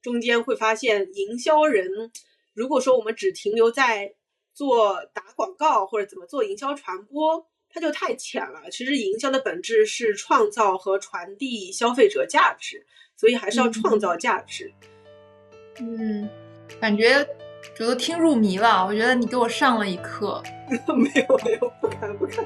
[0.01, 2.11] 中间会发现营销人，
[2.53, 4.13] 如果说我们只停留在。
[4.57, 8.71] 做打广告或者怎么做营销传播，它就太浅了。
[8.71, 12.87] 其实营销的本质是创造和传递消费者价值，
[13.17, 14.71] 所以还是要创造价值。
[15.79, 16.29] 嗯，
[16.79, 17.27] 感觉
[17.75, 18.85] 觉得听入迷了。
[18.85, 20.41] 我觉得你给我上了一课。
[20.69, 22.45] 没有没有，不敢不敢。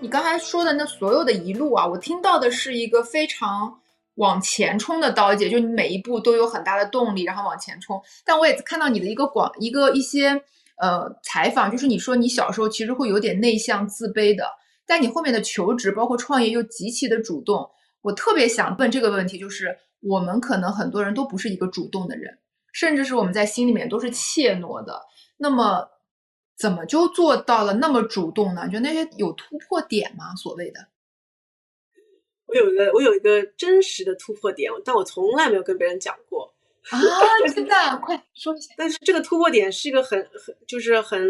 [0.00, 3.80] 你刚才说的那所有的一路啊，我听到的是一个非常
[4.16, 8.02] 往前冲的刀姐，就你每一步都有很大的动力，然后往前冲。
[8.24, 10.42] 但我也看到你的一个广一个一些
[10.80, 14.44] 呃采访，就是你说你小时候其实会有点内向自卑的，
[14.86, 17.70] 但你后面的求职包括创业又极其的主动。
[18.00, 22.38] 我特别想问这个问题，就是我们可能很多人都不是一个主动的人，
[22.72, 25.02] 甚至是我们在心里面都是怯懦的。
[25.36, 25.88] 那么。
[26.60, 28.68] 怎么就做到了那么主动呢？
[28.68, 30.34] 就那些有突破点吗？
[30.34, 30.88] 所谓的，
[32.46, 36.52] 我有一个我有一个真实的突破点，但我从来没有跟别人讲过
[36.96, 37.52] 啊！
[37.54, 38.74] 真的，快说一下。
[38.76, 41.28] 但是这个突破点是一个很很就是很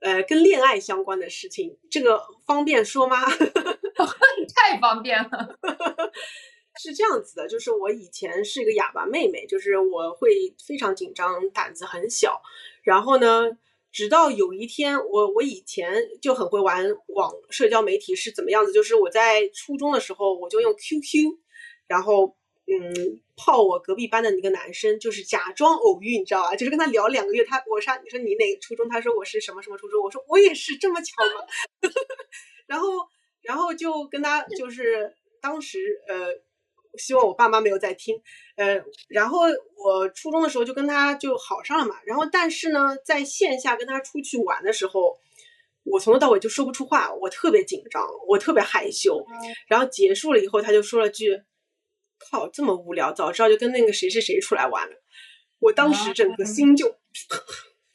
[0.00, 3.16] 呃跟恋爱相关的事情，这个方便说吗？
[4.54, 5.56] 太方便了。
[6.80, 12.40] 是这样子的，就是我以前是一个哑巴妹妹，就是我会非常紧张，胆子很小，
[12.82, 13.58] 然后呢。
[13.90, 18.70] 直到有一天，我我以前就很会玩网社交媒体是怎么样子？
[18.70, 21.38] 就是我在初中的时候，我就用 QQ，
[21.86, 22.36] 然后
[22.70, 26.54] 嗯泡我隔壁班的那个男生，就是假装偶遇，你知道吧？
[26.56, 28.88] 就是跟他聊两个月，他我说你说你哪个初中？
[28.88, 30.02] 他说我是什么什么初中？
[30.02, 31.46] 我说我也是，这么巧吗？
[32.66, 32.88] 然后
[33.42, 36.42] 然后就跟他就是当时呃。
[36.96, 38.20] 希望我爸妈没有在听，
[38.56, 39.40] 呃，然后
[39.76, 45.16] 我初中的时候就跟他就好上了嘛，然后但是呢，在线下跟他出去玩的时候，
[45.84, 49.24] 我从头到尾就说不出话，我特别紧张，我特别害羞，
[49.68, 51.40] 然后结束了以后，他就说了句
[52.18, 54.96] ：“靠，这么无聊，早知道就跟那个谁谁谁出来玩了。”
[55.60, 56.96] 我当时整个心就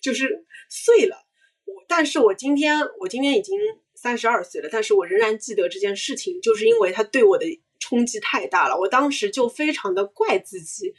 [0.01, 1.25] 就是碎了，
[1.65, 3.57] 我，但是我今天我今天已经
[3.95, 7.45] 三十二岁了，但是我仍然记得这件事情，就是因为他对我的。
[7.79, 10.95] 冲击太大了，我当时就非常的怪自己，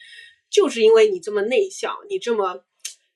[0.51, 2.63] 就是因为你这么内向，你这么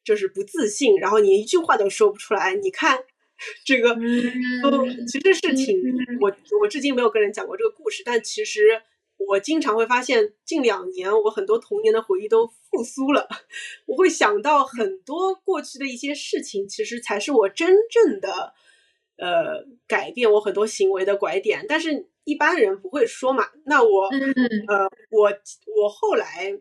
[0.03, 2.55] 就是不自信，然后你一句话都说不出来。
[2.55, 2.99] 你看
[3.67, 3.95] 这个，
[4.63, 5.79] 都其实是挺
[6.19, 8.81] 我我至今没有跟人讲过这个故事，但其实
[9.19, 13.29] 我经常会发现，近两年我很多童年的回忆都复苏了，
[13.87, 18.55] 我会想到很多过去的一些事情，其实才是我真正的
[19.17, 22.09] 呃改变我很多行为的拐点，但是。
[22.29, 25.33] 一般人不会说嘛，那我，呃，我
[25.81, 26.53] 我后来，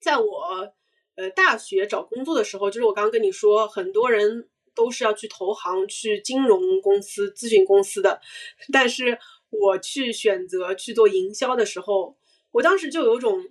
[0.00, 0.72] 在我
[1.16, 8.20] 呃大学找工作的时候，就是我刚刚跟你说，很多人都是要去投行、去金融公司、咨询公司的，
[8.72, 9.18] 但是
[9.60, 12.16] 我去选择去做营销的时候，
[12.52, 13.44] 我当时就有种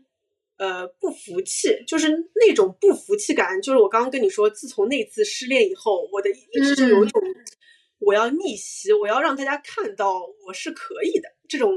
[0.57, 7.21] 呃不服气，就是那种不服气感，就是我刚刚跟你说，自从那次失恋以后，我的一直就有一种。
[8.05, 11.29] 我要逆袭，我要让大家看到我是可以的。
[11.47, 11.71] 这种，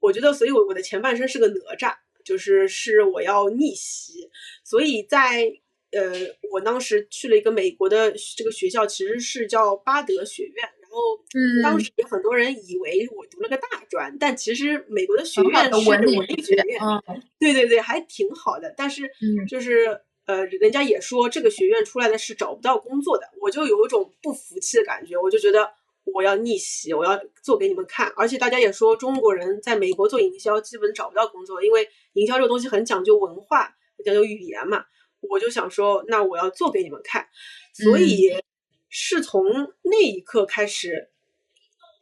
[0.00, 4.28] 我觉得，所以，我我的前半生是个哪吒，就是是我要逆袭。
[4.64, 5.48] 所以在
[5.92, 6.12] 呃，
[6.50, 10.68] 我当时去了一个美国的这个学校，其实是叫巴德学院。
[10.90, 16.80] 然后，嗯，当时很多人以为我读了个大专，但其实美国的学院是文理学院，
[17.38, 18.74] 对对对，还挺好的。
[18.76, 19.10] 但是，
[19.48, 20.00] 就是。
[20.26, 25.68] 呃，人家也说这个学院出来的是找不到工作的，我就有一种不服气的感觉，我就觉得
[26.04, 28.12] 我要逆袭，我要做给你们看。
[28.14, 33.74] 而且大家也说中国人在美国做营销基本找不到工作，因为营销这个东西很讲究文化，
[34.04, 34.84] 讲究语言嘛。
[35.22, 37.26] 我就想说，那我要做给你们看。
[37.72, 38.30] 所以
[38.90, 39.42] 是从
[39.82, 41.08] 那一刻开始，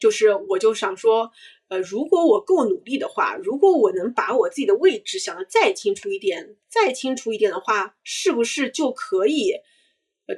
[0.01, 1.30] 就是我就想说。
[1.68, 9.53] 呃，如果我够努力的话，如果我能把我自己的位置想的再清楚一点，再清楚一点的话，是不是就可以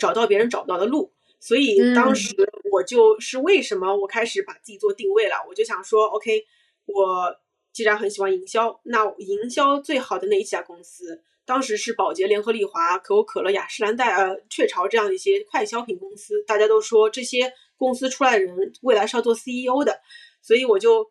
[0.01, 1.13] 找到别人找不到的路？
[1.39, 2.35] 所以当时
[2.73, 6.45] 我就是为什么我开始把自己做定位了，我就想说，OK，
[6.87, 7.37] 我
[7.73, 20.01] 既然很喜欢营销，那营销最好的那一家公司，当时是宝洁、联合利华、可口可乐、雅诗兰黛、呃雀巢这样的一些快消品公司，大家都说这些公司出来的人未来是要做 CEO 的，
[20.41, 21.11] 所以我就。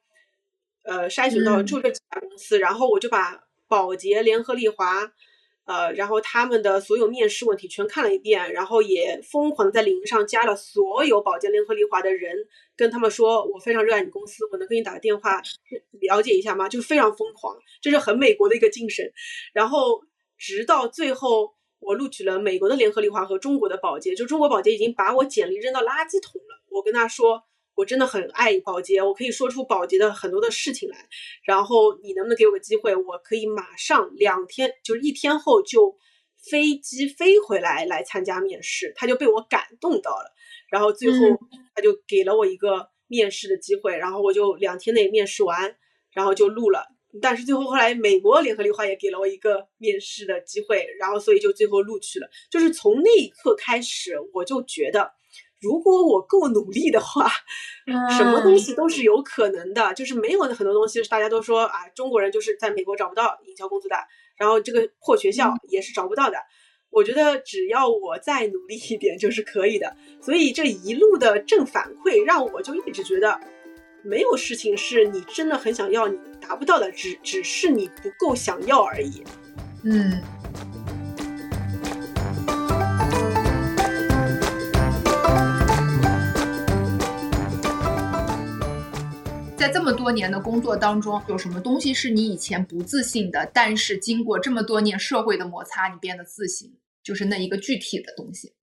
[0.86, 5.12] 呃，筛选到就这几家公司，然后我就把宝洁、联合利华，
[5.66, 12.34] 呃，然后他们的所有面试问题全看了一遍，然后也疯狂在领英上加了所有宝洁、联合利华的人，
[12.76, 15.40] 跟他们说我非常热爱你公司，我能给你打个电话
[16.00, 16.68] 了解一下吗？
[16.68, 19.12] 就非常疯狂，这是很美国的一个精神。
[19.54, 20.02] 然后
[20.40, 21.54] 直到最后。
[21.82, 26.62] 我录取了美国的联合利华和中国的保洁，就中国保洁已经把我简历扔到垃圾桶了。
[26.70, 27.42] 我跟他说，
[27.74, 31.08] 我真的很爱保洁，我可以说出保洁的很多的事情来。
[31.42, 35.98] 然后你能不能给我个机会，我可以马上两天，就是一天后就
[36.52, 38.92] 飞机飞回来来参加面试。
[38.98, 40.34] 他就被我感动到了，
[40.70, 41.18] 然后最后
[41.74, 45.78] 他就给了我一个面试的机会，然后我就两天内面试完，
[46.12, 46.88] 然后就录了。
[47.22, 52.30] 但是最后后来，美国联合利华也给了我一个面试的机会，然后所以就最后录取了。
[52.52, 55.12] 就是从那一刻开始，我就觉得，
[55.60, 57.28] 如果我够努力的话，
[58.16, 59.92] 什么东西都是有可能的。
[59.96, 63.96] 就是没有很多东西是大家都说啊，中国人就是在美国找不到营销工作的，
[64.38, 66.38] 然后这个破学校也是找不到的。
[66.92, 69.96] 我觉得只要我再努力一点就是可以的。
[70.22, 73.40] 所以这一路的正反馈让我就一直觉得。
[74.04, 79.24] 没有事情是你真的很想要你达不到的，只只是你不够想要而已。
[79.84, 80.22] 嗯。
[89.58, 96.74] 在这么多年的工作当中，有什么东西是你以前不自信的，但是经过这么多年社会的摩擦，你变得自信？
[97.04, 98.54] 就是那一个具体的东西。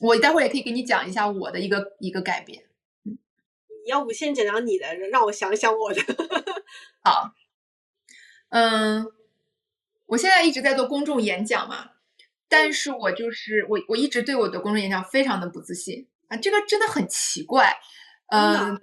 [0.00, 2.63] 我待会儿也可以给你讲一下我的一个一个改变。
[3.86, 6.02] 要不先讲讲你的，让我想想我的。
[7.02, 7.32] 好，
[8.48, 9.06] 嗯，
[10.06, 11.90] 我现在一直在做公众演讲嘛，
[12.48, 17.76] 但是我就是我，我一直对我的公众演讲非常的不自信啊，这个真的很奇怪。
[18.28, 18.80] 嗯，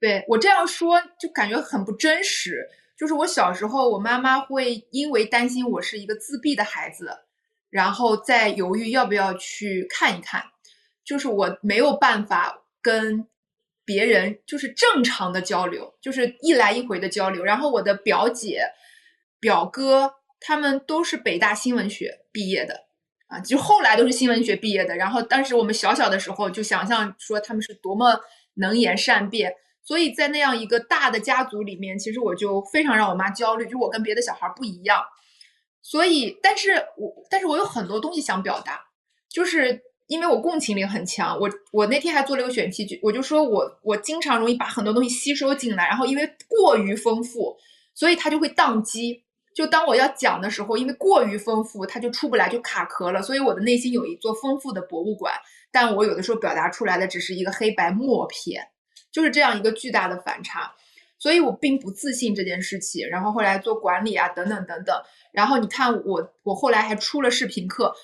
[0.00, 2.68] 对我这样说就感觉很不真实。
[2.98, 7.18] 就是我小时候，我妈妈会因为担心我是一个自闭的孩子，
[7.70, 10.44] 然后再犹豫要不要去看一看，
[11.04, 13.26] 就是我没有办法跟。
[13.84, 17.42] 别人就是正常的交流，就是一来一回的交流。
[17.42, 18.62] 然后我的表姐、
[19.40, 22.84] 表哥他们都是北大新闻学毕业的
[23.26, 24.94] 啊，就后来都是新闻学毕业的。
[24.96, 28.20] 然后当时我们小小的时候就想象说他们是多么
[28.54, 29.52] 能言善辩，
[29.82, 35.02] 所以在那样一个大的家族里面，其实我就非常让我妈焦虑，就我跟别的小孩不一样。
[35.82, 38.80] 所以，但是我但是我有很多东西想表达，
[39.28, 39.82] 就是。
[40.10, 47.56] 因为我共情力很强，我我那天还做了个选题，就我就说我我经常容易把很多东西吸收进来，然后因为过于丰富，
[47.94, 49.22] 所以它就会宕机。
[49.54, 53.22] 就当我要讲的时候，因为过于丰富，它就出不来，就卡壳了。
[53.22, 55.32] 所以我的内心有一座丰富的博物馆，
[55.70, 58.66] 但我有的时候表达出来的只是一个黑白默片，
[59.12, 60.72] 就是这样一个巨大的反差。
[61.20, 63.08] 所以我并不自信这件事情。
[63.08, 64.96] 然后后来做管理啊，等等等等。
[65.32, 67.94] 然后你看我我后来还出了视频课。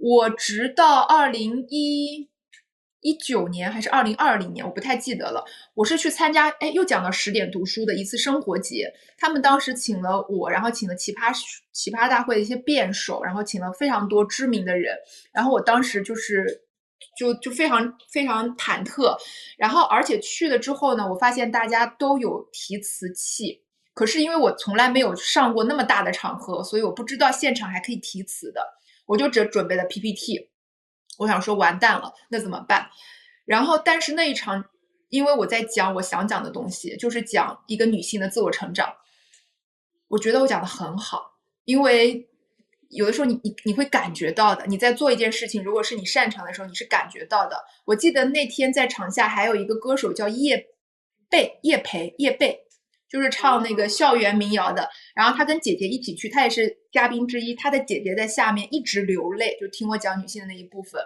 [0.00, 2.28] 我直到二零一
[3.00, 5.44] 一九年还是二零二零年，我不太记得了。
[5.74, 8.90] 我是去参加，哎，又讲到十点读书的一次生活节。
[9.18, 11.34] 他们当时请了我，然后请了奇葩
[11.70, 14.96] 奇葩大会的一些辩手，然后请了非常多知名的人。
[15.32, 16.62] 然后我当时就是
[17.18, 19.14] 就就非常非常忐忑。
[19.58, 28.62] 然后而且去了之后呢，我发现大家都有提词器，可是因为我从来没有上过那么大的场合，所以我不知道现场还可以提词的。
[29.06, 30.50] 我就只准备了 PPT，
[31.18, 32.90] 我想说完蛋了，那怎么办？
[33.44, 34.64] 然后，但是那一场，
[35.10, 38.96] 因为我在讲我想讲的东西，就是讲一个女性的自我成长。
[40.08, 42.28] 我觉得我讲的很好，因为
[42.88, 47.64] 有的时候你你你会感觉到的，你在做一件事情，如果是你擅长的时候，你是感觉到的。
[47.84, 50.68] 我记得那天在场下还有一个歌手叫叶
[51.28, 52.63] 蓓，叶培，叶蓓。
[53.14, 57.54] 就是唱那个校园民谣的，然后他跟姐姐一起去，他也是嘉宾之一。
[57.54, 61.00] 他的姐姐在下面一直流泪，就听我讲女性的那一部分。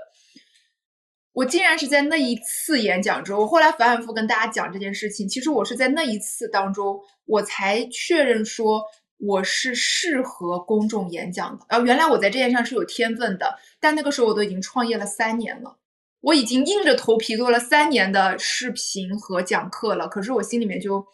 [1.34, 5.28] 我竟然是在那一次演讲中，我后来反反复复跟大家讲这件事情。
[5.28, 8.80] 其实我是在那一次当中，我才确认说
[9.18, 11.66] 我是适合公众演讲的。
[11.68, 13.54] 然啊，原来我在这件事上是有天分的。
[13.78, 15.76] 但那个时候我都已经创业了三年了，
[16.22, 20.08] 我已经硬着头皮做了三年的视频和讲课了。
[20.08, 21.04] 可是我心里面就。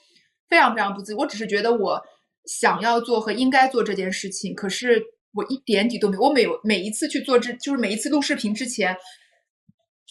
[0.54, 2.00] 非常非常不自，我只是觉得我
[2.44, 5.02] 想要做和应该做这件事情，可是
[5.32, 6.22] 我一点底都没有。
[6.22, 8.96] 我每每一次去做这，就是每一次录视频之前，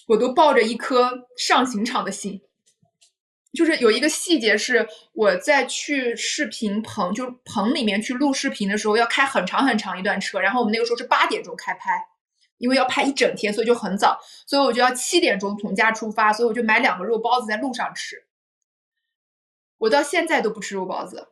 [0.09, 2.41] 我都抱着一颗上刑场的心。
[3.53, 10.41] 就是有一个细节是，我在去视频棚，就是棚里面去录视频的时候，要开很长很长一段车。
[10.41, 11.91] 然后我们那个时候是八点钟开拍，
[12.57, 18.17] 因为要拍一整天，所以就很早，所以我就要七点钟从家出发，所以我就买两个肉包子在路上吃。
[19.83, 21.27] 我到现在都不吃肉包子，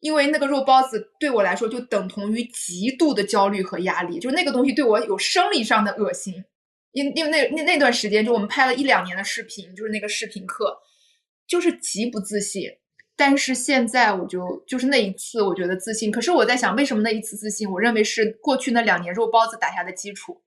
[0.00, 6.42] 因为那个肉包子对我来说就等同于极度的焦虑和压力，就是那个东西对我有生理上的恶心。
[6.92, 10.74] 因因为那那那段时间，就我们拍了一两年的视频，就是那个视频课，
[11.46, 12.62] 就是极不自信。
[13.14, 16.10] 但是现在我就就是那一次，我觉得自信。
[16.10, 17.70] 可是我在想，为什么那一次自信？
[17.70, 20.42] 我认为是过去那两年肉包子打下的基础，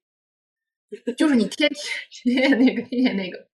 [1.15, 1.69] 就是你天
[2.09, 3.47] 天天天那个天天那个，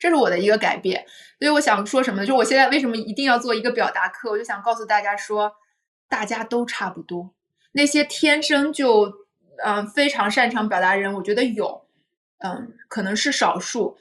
[0.00, 1.06] 这是我的一个改变。
[1.38, 2.26] 所以我想说什么呢？
[2.26, 4.30] 就我现在为什么一定要做一个表达课？
[4.30, 5.52] 我就想告诉大家说，
[6.08, 7.32] 大家都差不多。
[7.70, 9.12] 那些天生就
[9.64, 11.86] 嗯非常擅长表达人，我觉得有，
[12.38, 13.96] 嗯可能是少数，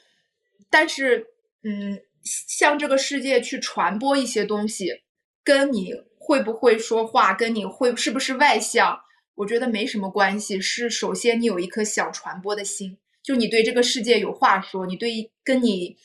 [0.72, 1.28] 但是
[1.64, 2.02] 嗯。
[2.22, 5.04] 向这个世界去传播一些东西，
[5.42, 9.00] 跟你会不会说话，跟你会是不是外向，
[9.36, 10.60] 我觉得没什么关系。
[10.60, 15.98] 是首先你有一颗想传播的心，就你对这个世界有话说，你对跟你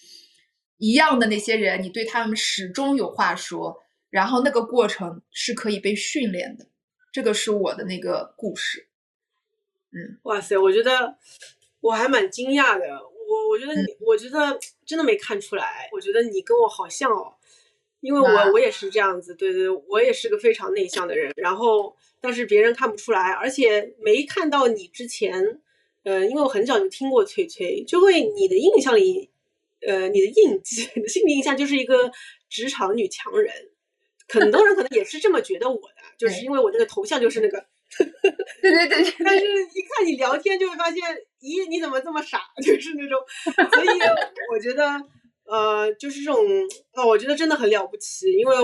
[0.79, 3.81] 一样的那些人，你对他们始终有话说。
[4.11, 6.69] 然后那个过程是可以被训练的，
[7.11, 8.87] 这个是我的那个故事。
[9.91, 11.17] 嗯，哇塞，我觉得
[11.81, 12.87] 我还蛮惊讶的。
[12.87, 14.57] 我我觉得你，我觉得
[14.87, 15.89] 真的没看出来。
[15.93, 17.35] 我觉得你跟我好像哦，
[18.01, 21.33] 因为我我也是这样子，对对，我也是个非常内向的人。
[21.37, 25.61] 然后，但是别人看不出来，而且没看到你之前，
[26.05, 29.31] 呃，因为我很早就听过崔崔，就会你的印象里，
[29.87, 32.11] 呃，你的印记， 你的心理印象就是一个
[32.49, 33.53] 职场女强人。
[34.29, 37.67] 很多人可能也是这么觉得我的，就是因为我那个头像就是那个。
[37.97, 41.01] 对对对，但是一看你聊天就会发现，
[41.41, 42.41] 咦，你怎么这么傻？
[42.65, 43.21] 就是那种，
[43.71, 43.89] 所以
[44.51, 44.85] 我觉得，
[45.45, 46.45] 呃，就是这种，
[46.93, 48.57] 呃，我觉得真的很了不起，因为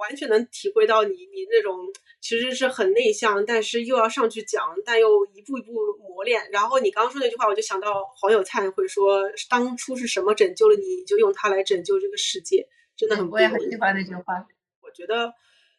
[0.00, 1.76] 完全能体会到你你那种
[2.20, 6.50] 其实是很内向，但是又要上去讲，但又一步一步磨练。
[6.50, 13.30] 然后你刚刚说那句话，我就想到黄有灿会说，当初是什么拯救了你，就用它来拯救这个世界，真的很。
[13.30, 14.46] 我也很喜欢那句话。
[14.82, 15.32] 我觉得，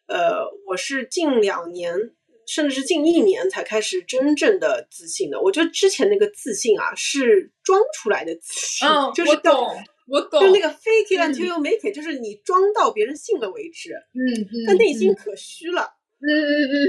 [0.06, 2.14] 呃，我是近两年。
[2.44, 5.40] 甚至是近一年才开始真正的自信的。
[5.40, 8.86] 我觉得之前那个自信啊，是装出来的自信。
[8.86, 9.72] 嗯，就是懂，
[10.12, 10.42] 我懂。
[10.42, 13.94] 就那个 fake it until you make it，就是你装到别人信了为止。
[14.12, 14.64] 嗯嗯。
[14.66, 15.94] 但内心可虚了。
[16.20, 16.88] 嗯嗯嗯。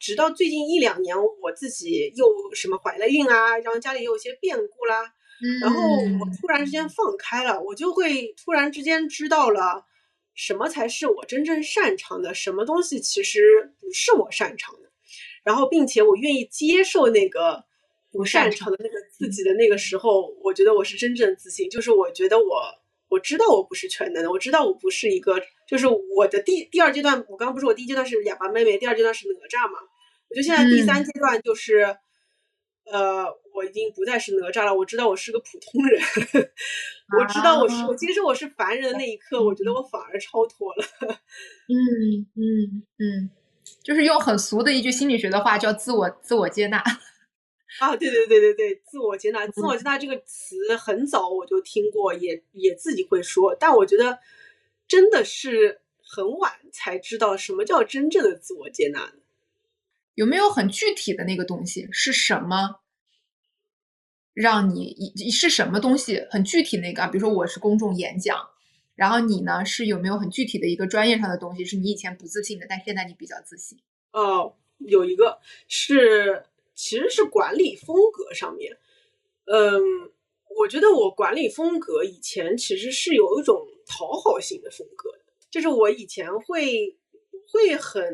[0.00, 5.12] 直到最近一两年，我自己又什么怀了孕啊，然后家里又有些变故啦，
[5.60, 5.80] 然后
[6.18, 9.84] 我突然之间放开了，我就会突然之间知道了。
[10.34, 12.32] 什么才是我真正擅长的？
[12.32, 14.90] 什么东西其实不是我擅长的？
[15.44, 17.64] 然后，并且我愿意接受那个
[18.12, 21.68] 不擅长的那个自己的那个时候，我觉得我是真正自信。
[21.70, 22.62] 就是我觉得我
[23.08, 29.78] 我知道我不是全能的，我知道我不是一个，就是我的第第二阶段，我刚刚不是我第一阶段是哑巴妹妹，第二阶段是哪吒嘛？
[30.28, 31.96] 我觉得现在第三阶段就是，
[32.90, 36.00] 呃，我已经不再是哪吒了，我知道我是个普通人。
[37.18, 40.84] 我知道我是我接受我是凡人的那一刻，我觉得我反而超脱了。
[41.68, 43.30] 嗯嗯嗯，
[43.82, 46.82] 就是用很俗的一句心理学的话，叫自我自我接纳。
[47.80, 54.18] 啊，对对对对对，自我接纳，自我接纳这个词很早我就听过，也也自己会说，但我觉得
[54.86, 59.12] 真的是很晚才知道什么叫真正的自我接纳。
[60.14, 62.80] 有没有很具体的那个东西是什么？
[64.34, 68.38] 让你一是什么东西很具体那个，比如说我是公众演讲，
[68.94, 73.78] 然后你呢是有没有很具体的一个专业上的东西，是你以前不自信的，但现在你比较自信？
[74.12, 76.44] 哦，有一个是
[76.74, 78.76] 其实是管理风格上面，
[79.46, 79.80] 嗯，
[80.56, 85.10] 我觉得我管理风格以前其实是有一种讨好型的风格，
[85.50, 86.96] 就是我以前会
[87.50, 88.04] 会很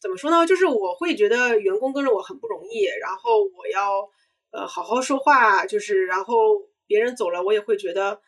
[0.00, 0.46] 怎么说呢？
[0.46, 4.10] 就是我会觉得员工跟着我很不容易，然后我要。
[4.52, 6.34] 呃，好好说话，就是然后
[6.84, 8.20] 别人走了，我也会觉得，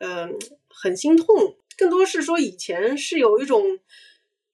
[0.00, 0.38] 嗯，
[0.68, 1.56] 很心痛。
[1.78, 3.64] 更多是说以前是有一种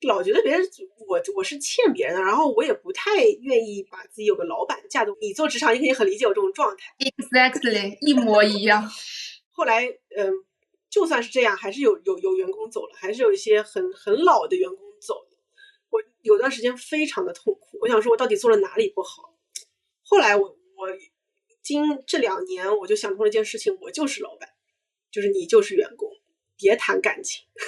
[0.02, 0.60] 老觉得别人
[1.06, 5.16] 我我是欠别人的，然后我也不太愿意把自己有个老板架度。
[5.20, 6.94] 你做职场，你肯定很理解我这种状态。
[6.98, 8.88] Exactly，一模一样。
[9.50, 9.86] 后来，
[10.16, 10.32] 嗯，
[10.88, 15.28] 就算是这样，还是有有有员工走了，还是有一些很很老的员工走了。
[15.90, 19.34] 我有段时间非常的痛苦，我想说我到底做了哪里不好？
[20.02, 20.58] 后来我。
[20.80, 20.86] 我
[21.60, 24.48] 今这两年我就想通了一件事情，我就是老板，
[25.10, 26.08] 就是你就是员工，
[26.56, 27.44] 别谈感情。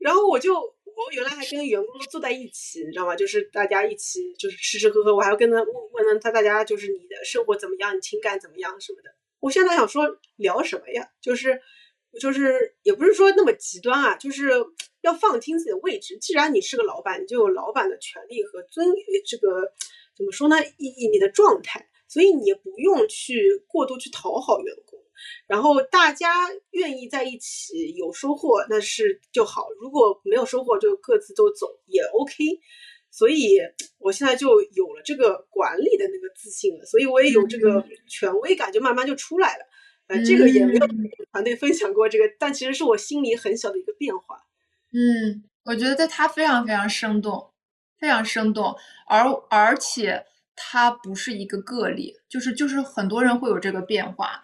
[0.00, 3.14] 然后我就我原来还跟员工坐在一起，你知道吗？
[3.14, 9.14] 就是大家一起就是吃吃喝喝，我还要跟他问问他大家就是你的生活怎么样，你情感怎么样什么的。
[9.38, 11.08] 我现在想说聊什么呀？
[11.20, 11.60] 就是
[12.20, 14.50] 就是也不是说那么极端啊，就是
[15.02, 16.18] 要放清自己的位置。
[16.18, 18.88] 既然你是个老板，你就有老板的权利和尊
[19.24, 19.72] 这个。
[20.16, 20.56] 怎么说呢？
[20.76, 24.89] 意义你的状态，所以你也不用去过度去讨好员工。
[25.46, 32.44] 然后大家愿意在一起有收获，那是就好；如果没有收获，就各自都走也 OK。
[33.12, 33.58] 所以
[33.98, 39.64] 我现在就有了这个管理的那个自信了，所以我也有这个权威感，就慢慢就出来了。
[40.06, 40.86] 呃，这个也没有
[41.32, 44.36] 团队分享过这个，但其实是我心里很小的一个变化。
[44.92, 47.52] 嗯，我觉得他非常非常生动，
[47.98, 48.76] 非常生动，
[49.08, 54.42] 而而且他不是一个个例，就是就是很多人会有这个变化。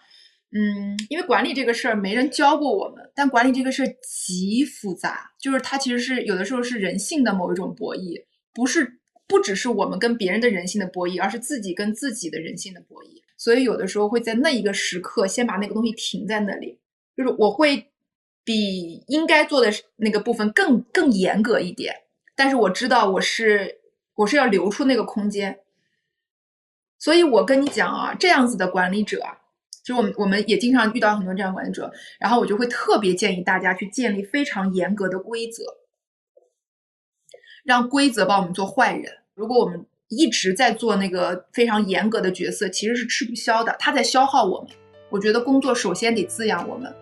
[0.52, 8.24] 嗯，因为管理这个事儿没人教过我们，但管理这个事儿极复杂，就是它其实是有的时候是人性的某一种博弈。
[8.54, 13.20] 不是，不只是我们跟别人的人性的博弈，而是自己跟自己的人性的博弈。
[13.36, 16.78] 所以有的时候会在那一个时刻，先把那个东西停在那里，
[17.14, 17.90] 就是我会
[18.44, 21.94] 比应该做的那个部分更更严格一点。
[22.34, 23.80] 但是我知道我是
[24.14, 25.58] 我是要留出那个空间。
[26.98, 29.22] 所以我跟你讲啊，这样子的管理者，
[29.86, 35.62] 就我们我们也经常遇到很多这样管理者，然后我就会特别建议大家去建立非常严格的规则。
[37.64, 39.04] 让规则帮我们做坏人。
[39.34, 44.70] 如果我们一直在做那个非常严格的角色，其实是吃不消的，它在消耗我们。
[45.08, 46.92] 我觉得工作首先得滋养我们，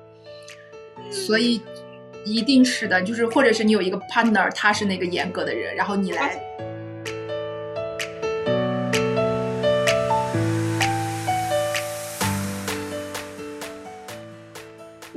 [1.11, 1.63] 所以
[2.27, 6.39] 一定是的，就是或者是你有一个 partner，他是那个严格的人，然后你来。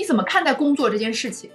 [0.07, 1.51] 怎么看待工作这件事情？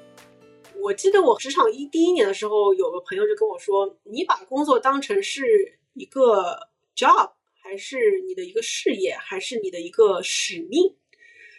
[0.76, 5.42] 我记得我职场一第一年的时候，有个朋友就跟我说：“你把工作当成是
[5.94, 7.32] 一个 job，
[7.62, 7.96] 还是
[8.28, 10.94] 你的一个事业，还是你的一个使命？”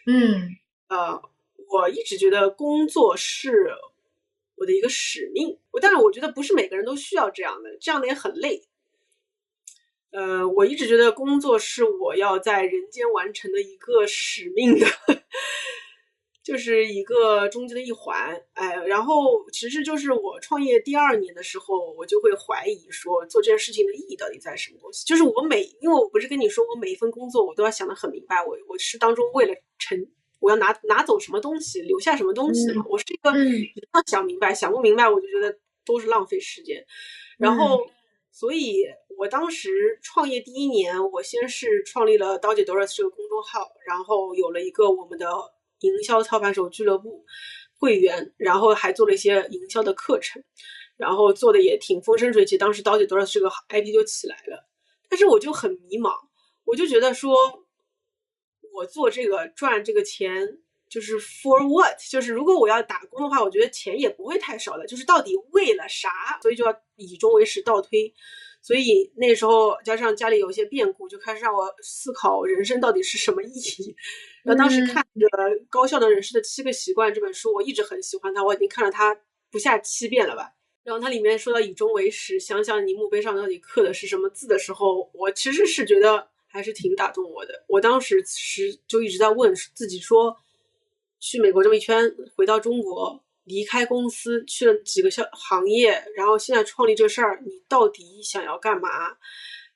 [0.05, 0.49] 嗯，
[0.87, 1.19] 呃，
[1.67, 3.73] 我一直觉得工作是
[4.57, 5.57] 我的一个使命。
[5.71, 8.61] 我但是我觉得不是每个人都需要这样的，这样的也很累。
[10.11, 14.85] 呃，我一直觉得工作是我要在人间完成的一个使命的。
[16.43, 25.05] 就是一个中间的一环，哎，然后其实就是我创业第二年的时候，我就会怀疑说做这件事情的意义到底在什么东西。
[25.05, 30.05] 就是我每，因为我不是跟你说，我每一份工作我都要想得很明白，我我是当中为了成，
[30.41, 32.83] 我要拿拿走什么东西，留下什么东西的嘛。
[32.89, 36.85] 我是一个一定要想明白，想不明白我就觉得都是浪费时间。
[37.37, 37.87] 然后，
[38.33, 38.83] 所以
[39.17, 45.52] 我当时创业第一年，我先是创立了刀姐 Doris 这个公众号，然后有了一个我们的。
[45.83, 47.23] 营销操盘手俱乐部
[47.77, 50.43] 会员，然后还做了一些营销的课程，
[50.97, 52.57] 然后做的也挺风生水起。
[52.57, 54.67] 当时刀姐多少这个 IP 就起来了，
[55.09, 56.13] 但是我就很迷茫，
[56.63, 57.35] 我就觉得说，
[58.73, 60.59] 我做这个赚这个钱
[60.89, 61.97] 就是 for what？
[62.09, 66.09] 就是如果我要打工的话，我觉得钱也不会太少的，就是到底为了啥？
[66.41, 68.13] 所以就要以终为始倒推。
[68.63, 73.93] 所以那时候加上家里有一些变故，就开始让我思考人生到底是什么意义。
[74.41, 75.27] 然后当时看着
[75.69, 79.19] 《高效的人士的七个习惯》这本书，我一直很喜欢它，我已经看了它
[79.51, 80.53] 不下七遍了吧。
[80.83, 87.65] 然后它里面说到以终为始，想想你墓碑上到底刻的是什么字的时候，我其实是觉得还是挺打动我的。
[87.67, 90.37] 我当时其实就一直在问自己说，
[91.19, 93.21] 去美国这么一圈，回到中国。
[93.45, 98.89] 离开公司去了几个小行业，然后现在创立这事儿，你到底想要干嘛？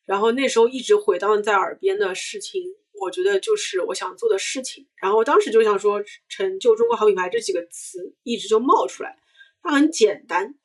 [0.05, 2.63] 然后那时候一直回荡在耳边的事情，
[2.93, 4.87] 我觉得就是我想做的事情。
[4.95, 9.17] 然后当时就想说，成就中国好品牌这几个词一直就冒出来。
[9.61, 10.55] 它很简单，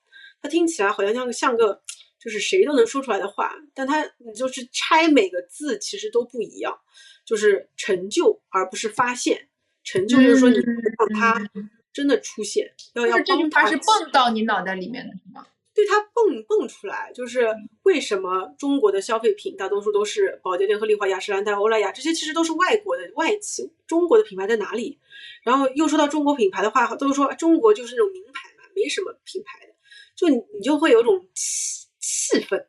[0.40, 1.82] 它听起来好像像像个
[2.20, 6.78] 就是谁都能说出来的话，但它你就是拆每个字其实都不一样，
[7.24, 9.48] 就是成就而不是发现。
[9.82, 11.50] 成就就是说你让它。
[11.92, 15.46] 真的出现，要要这句话是蹦到你脑袋里面的是吗？
[15.74, 17.48] 对，它蹦蹦出来，就是
[17.84, 24.98] 为什么中国的消费品大多数都是宝洁、联合利华、雅诗兰黛、欧莱雅，这些其实都是外国的外企，中国的品牌在哪里？
[25.42, 29.72] 然后又说到中国品牌的话，都是说中国就是那种名牌嘛，没什么品牌的，
[30.14, 32.66] 就你你就会有一种气气氛，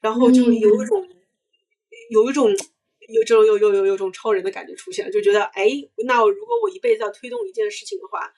[0.00, 1.08] 然后就有一种
[2.10, 2.50] 有一种
[3.08, 5.68] 有这种有有有有种超人的感觉出现，就觉得哎，
[6.06, 8.32] 那我如果我一辈子要推动一件事情的话。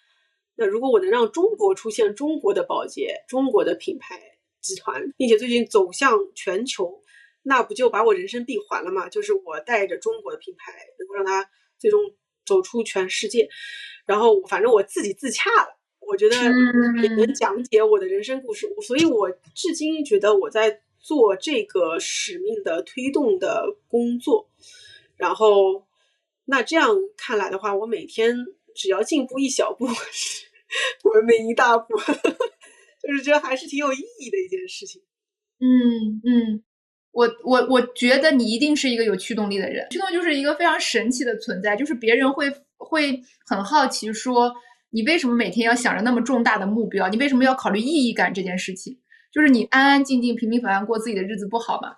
[0.60, 4.20] 那如果我能让中国出现中国的保洁、中国的品牌
[4.60, 7.00] 集团，并且最近走向全球，
[7.44, 9.08] 那不就把我人生闭环了吗？
[9.08, 11.48] 就是我带着中国的品牌，能够让它
[11.78, 12.00] 最终
[12.44, 13.48] 走出全世界。
[14.04, 18.68] 然后反正我自己自洽了，我觉得也能讲解我的人生故事。
[18.84, 24.50] 所以我至今觉得我在做这个使命的推动的工作。
[25.16, 25.86] 然后
[26.46, 28.34] 那这样看来的话，我每天
[28.74, 29.86] 只要进步一小步。
[31.14, 35.02] 文明一大步，就是觉得还是挺有意义的一件事情。
[35.60, 36.62] 嗯嗯，
[37.12, 44.54] 我我我觉得你一定是一个有驱动力的人，驱动就是一个非常神奇的存在，就是别人会会很好奇说，
[44.90, 47.08] 你为什么每天要想着那么重大的目标？
[47.08, 48.98] 你为什么要考虑意义感这件事情？
[49.30, 51.96] 就是你安安静静、平平凡凡过自己的日子不好吗？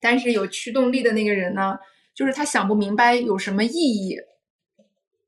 [0.00, 1.78] 但是有驱动力的那个人呢，
[2.14, 4.16] 就是他想不明白有什么意义，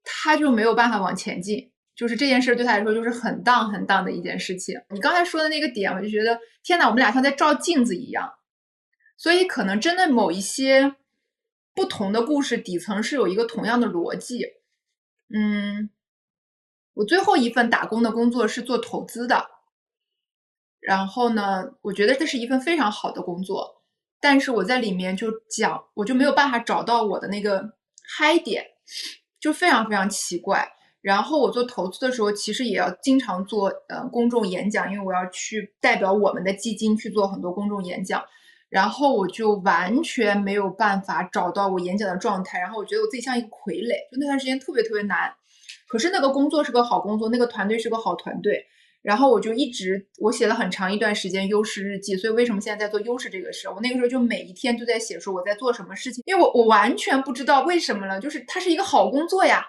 [0.05, 1.72] 他就没有办法往前进。
[2.03, 4.75] 就是这件事对他来说就是很荡很荡的一件事情。
[4.91, 8.35] 你刚才说的那个点，我就觉得天哪，我们俩像在照镜子一样。
[9.17, 10.97] 所以可能真的某一些
[11.77, 14.45] 不同的故事底层是有一个同样的逻辑。
[15.33, 15.91] 嗯，
[16.95, 19.47] 我最后一份打工的工作是做投资的，
[20.81, 23.85] 然后呢，我觉得这是一份非常好的工作，
[24.21, 27.77] 但是我在里面就讲，我就没有办法找到我的那个
[28.19, 28.67] 嗨点，
[29.39, 30.73] 就非常非常奇怪。
[31.03, 38.23] 然后我做投资的时候，其实也要经常做呃公众演讲，因为我要去代表我们的基金去做很多公众演讲。
[38.71, 45.31] 然后我就完全没有办法找到我演讲的状态，然后我觉得我自己像一个傀儡，就那段时间特别特别难。
[45.89, 48.65] 可是那个工作是个好工作，那个团队是个好团队。
[49.03, 53.69] 然后我就一直我写了很长一段时间优势日记，所以为什么现在在做优势这个事？
[53.69, 59.67] 我那个时候就每一天都在写说我在做什么事情，因为我我完全不知道为什么了，就是它是一个好工作呀。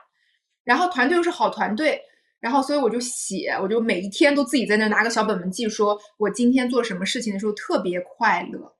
[0.63, 2.01] 然后团队又是好团队，
[2.39, 8.75] 然后所以我就写，我就每一天都自己在那拿个小本本记，说我今天做什么事情的时候特别快乐，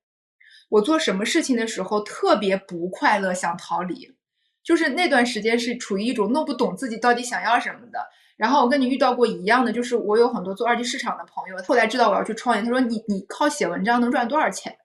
[0.70, 4.16] 我做什么事情的时候特别不快乐，想逃离，
[4.64, 8.00] 就是那段时间是处于一种弄不懂自己到底想要什么的。
[8.36, 14.76] 然后我跟你遇到过一样的，就是我有很多做二级市场的朋友，后来知道我要去创业，他说你你靠写文章能赚多少钱？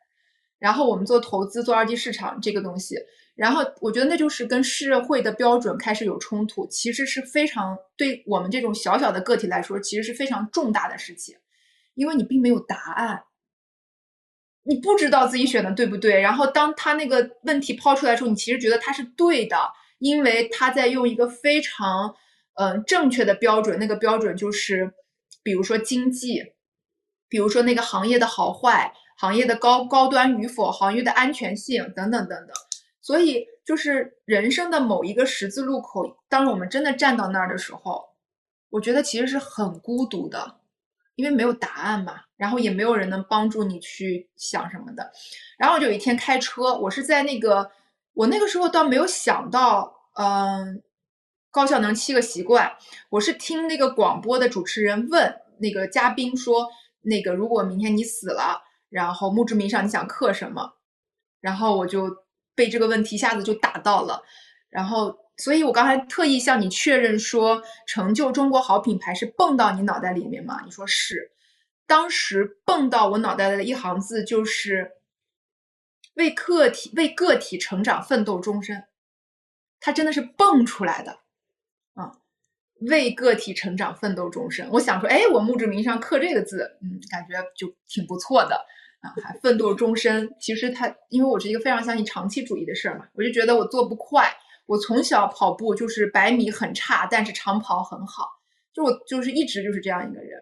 [0.58, 2.96] 然后我们做投资做二级市场这个东西。
[3.38, 11.36] 然后我觉得那就是跟社会的标准开始有冲突，其实是非常对我们这种小小的个体来说，其实是非常重大的事情，
[11.94, 13.22] 因为你并没有答案，
[14.64, 16.20] 你不知道自己选的对不对。
[16.20, 19.56] 然后当他那个问题抛出来的时候，你其实觉得他是对的，
[20.00, 22.12] 因为他在用一个非常
[22.54, 24.92] 嗯正确的标准，那个标准就是，
[25.44, 26.42] 比如说经济，
[27.28, 32.48] 比如说那个行业的好坏，行业的高高端与否，行业的安全性等等等等。
[33.08, 38.04] 所以，就是人生的某一个十字路口，当我们真的站到那儿的时候，
[38.68, 40.56] 我觉得其实是很孤独的，
[41.14, 45.10] 因为没有答案嘛，然后也没有人能帮助你去想什么的。
[45.56, 47.70] 然后就有一天开车，我是在那个，
[48.12, 49.90] 我那个时候倒没有想到，
[50.20, 50.82] 嗯，
[51.50, 52.76] 高效能七个习惯，
[53.08, 56.68] 我是听那个广播的主持人问那个嘉宾说，
[57.00, 60.74] 那个如果明天你死了，然后墓志铭上你想刻什么？
[61.40, 62.27] 然后我就。
[62.58, 64.20] 被这个问题一下子就打到了，
[64.68, 70.60] 然后，所以我刚才特意向你确认说，成就中国好品牌是蹦到你脑袋里面吗？
[70.64, 71.30] 你说是，
[71.86, 74.90] 当时蹦到我脑袋的一行字就是
[76.14, 78.88] 为个体为个体成长奋斗终身，
[79.78, 81.20] 它真的是蹦出来的，
[81.94, 82.18] 啊，
[82.80, 84.68] 为个体成长奋斗终身。
[84.72, 88.66] 我想说，哎，我墓志铭上刻这个字，嗯，感觉就挺不错的。
[89.00, 90.28] 啊，还奋斗终身。
[90.40, 94.30] 其实他，因为我是一个非常相信长期主义的事儿嘛，我就觉得我做不快。
[94.66, 98.28] 我从小跑步就是百米很差，但是长跑很好。
[98.74, 100.40] 就我就是一直就是这样一个人，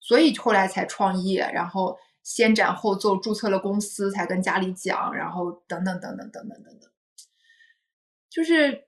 [0.00, 6.90] 所以后来才创业，然后先斩后奏注册了公司，才跟家里讲，然后等等等等等等等等。
[8.30, 8.84] 就是，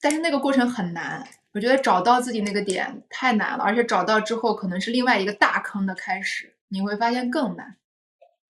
[0.00, 7.78] 但是那个过程很难，我觉得找到自己那个点太难了，而且找到之后可能是另外一个大坑的开始，你会发现更难。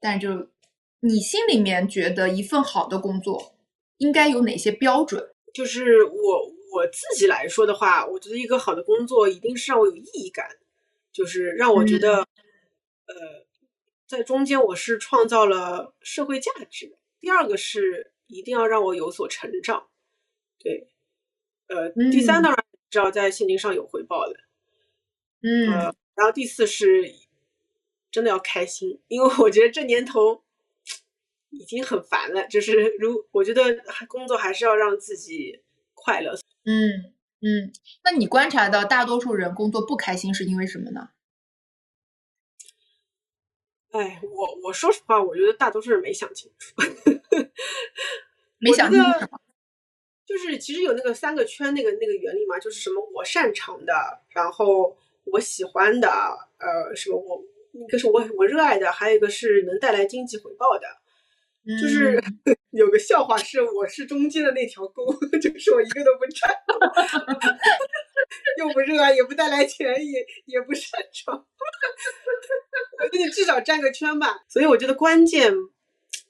[0.02, 0.50] 但就
[1.02, 3.56] 你心里面觉得一份好的工作
[3.98, 5.34] 应该有哪些标准？
[5.54, 10.58] 就是我我自己来说的话，我觉得一个好的工作一定是让我有意义感，
[11.14, 13.46] 就是让我觉得，呃，
[14.08, 16.98] 在中间我是创造了社会价值。
[17.20, 19.88] 第二个是一定要让我有所成长，
[20.58, 20.88] 对，
[21.68, 24.34] 呃，第三当然知道在现金上有回报的，
[25.44, 25.70] 嗯，
[26.16, 27.14] 然后第四是。
[28.12, 30.44] 真的要开心，因为我觉得这年头
[31.50, 32.46] 已经很烦了。
[32.48, 33.64] 就是如我觉得
[34.08, 36.34] 工作还是要让自己快乐。
[36.66, 37.72] 嗯嗯，
[38.04, 41.10] 那你观察到大多数人工作不开心是因为什么呢？
[43.92, 46.76] 哎，我我说实话，我觉得大多数人没想清楚。
[48.60, 49.28] 没想清楚？
[50.26, 56.10] 就是其实有那个三个圈那个那个原理嘛，就是什么我擅长的，然后我喜欢的，
[56.58, 57.42] 呃，什么我。
[57.74, 60.88] 一个是我我热爱的，还有一个是能带来经济回报的。
[61.64, 62.20] 就是
[62.72, 65.06] 有个笑话是，我是中间的那条沟，
[65.40, 66.52] 就是我一个都不占，
[68.58, 71.46] 又不热爱，也不带来钱，也也不擅长。
[72.98, 74.40] 我觉得你至少占个圈吧。
[74.48, 75.54] 所以我觉得关键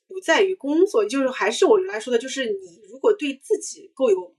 [0.08, 4.36] 不在于工作，就是还是我原来说的，就是你如果对自己够有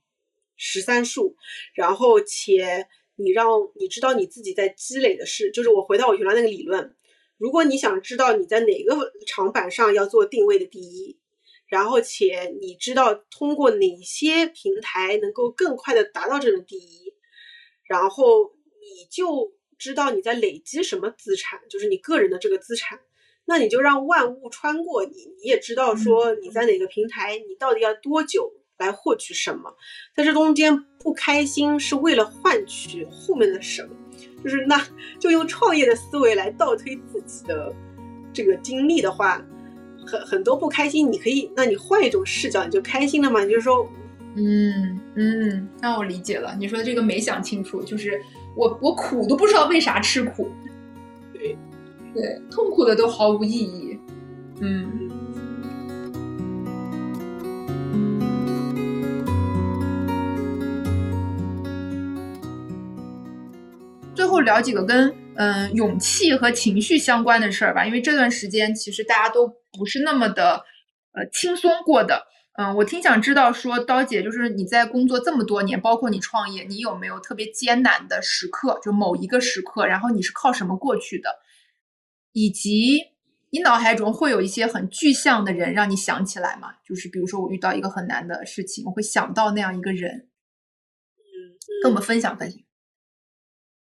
[0.58, 1.36] 十三数，
[1.74, 2.86] 然后且
[3.22, 6.94] 你让你知道你自己在积累的是，就是我回到我原来那个理论，
[7.38, 11.18] 如果你想知道你在哪个长板上要做定位的第一，
[11.66, 17.14] 然后且你知道通过哪些平台能够更快的达到这种第一，
[17.84, 23.00] 然后你就知道你在累积什么资产，就是你个人的这个资产。
[23.44, 25.10] 那你就让万物穿过你，
[25.40, 28.52] 你也知道说你在哪个平台，你到底要多久
[28.82, 29.72] 来获取什么，
[30.14, 33.88] 在这中间不开心是为了换取后面的什么，
[34.42, 34.84] 就是那
[35.18, 37.74] 就用创业的思维来倒推自己的
[38.32, 39.42] 这个经历的话，
[40.06, 43.44] 很很多不开心，你可以，那你换一种视角，你就开心了嘛？
[43.44, 43.88] 就是说，
[44.34, 48.20] 嗯嗯，那我理解了，你说这个没想清楚，就是
[48.56, 50.50] 我我苦都不知道为啥吃苦。
[51.32, 51.56] 对
[52.14, 53.98] 对，痛苦的都毫无意义。
[54.60, 55.10] 嗯。
[64.32, 70.64] 后聊几个跟嗯勇气和情绪相关的事儿吧，因为这段时间其实大家都不是那么的
[71.12, 72.26] 呃轻松过的。
[72.54, 78.78] 嗯，我挺想知道说刀姐，就是你在工作这么多年，包括你创业，你有没有特别艰难的时刻？
[78.82, 81.30] 就某一个时刻，然后你是靠什么过去的？
[82.32, 82.98] 以及
[83.50, 86.74] 你脑海中会有一些很具象的人让你想起来吗？
[86.86, 90.28] 就是比如说我遇到一个很难的事情，我会想到那样一个人。
[91.16, 92.60] 嗯，跟我们分享分享。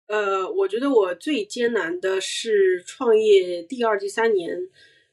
[0.09, 4.57] 呃，我觉得我最艰难的是创业第二、第三年。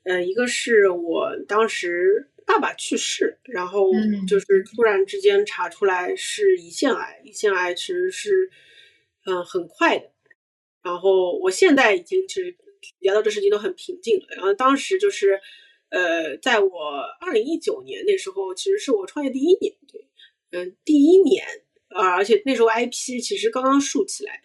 [0.04, 3.90] 呃，一个是我当时爸爸去世，然后
[4.26, 8.50] 就是突然之间查出来是胰腺癌，胰腺癌其实是
[9.26, 10.10] 嗯很快的。
[10.82, 12.56] 然后我现在已经其实。
[13.00, 15.40] 聊到这事情都很平静了，然后当时就是，
[15.88, 20.06] 呃，在我二零一九年那时候，其实是我创业第一年，对，
[20.52, 21.44] 嗯，第一年
[21.88, 24.40] 啊，而且那时候 IP 其实刚刚竖起来，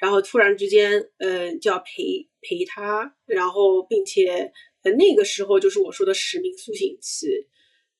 [0.00, 7.28] 然后突然之间，呃，就要陪陪他，然后并且呃那个时候就是我说的使命苏醒期，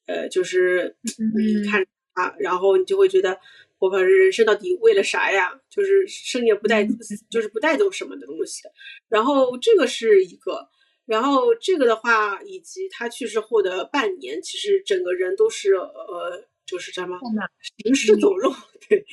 [0.07, 0.97] 呃，就是
[1.37, 3.39] 你看他，然后你就会觉得。
[3.83, 5.59] 我反正人生到底为了啥呀？
[5.71, 6.87] 就是生也不带，
[7.31, 8.61] 就是不带走什么的东西。
[9.09, 10.69] 然后这个是一个，
[11.07, 17.19] 然后这个的话，以及他去世后的半年，其实整个人都是呃，就是什么
[17.83, 18.55] 行尸走肉。
[18.89, 19.05] 对，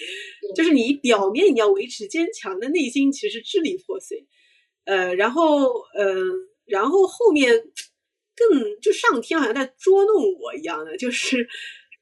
[0.56, 4.28] 就是你表面你要维持坚强，的内心其实支离破碎。
[4.86, 6.16] 呃，然后嗯，
[6.66, 7.52] 然后后面
[8.36, 11.48] 更就上天好像在捉弄我一样的，就是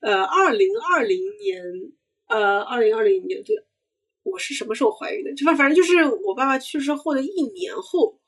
[0.02, 1.64] 呃，二零二零年。
[2.28, 3.56] 呃，二零二零年对，
[4.24, 5.32] 我是什么时候怀孕的？
[5.36, 8.20] 就反反正就是我爸爸去世后的一年后，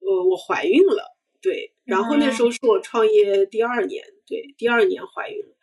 [0.00, 1.16] 呃，我怀孕了。
[1.40, 5.56] 对，然后那时候是我创业第二年，对，第二年怀孕了。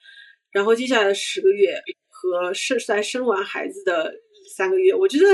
[0.56, 1.76] 然后接下来的十个月
[2.08, 4.16] 和是在生完孩子的
[4.56, 5.26] 三个月，我觉得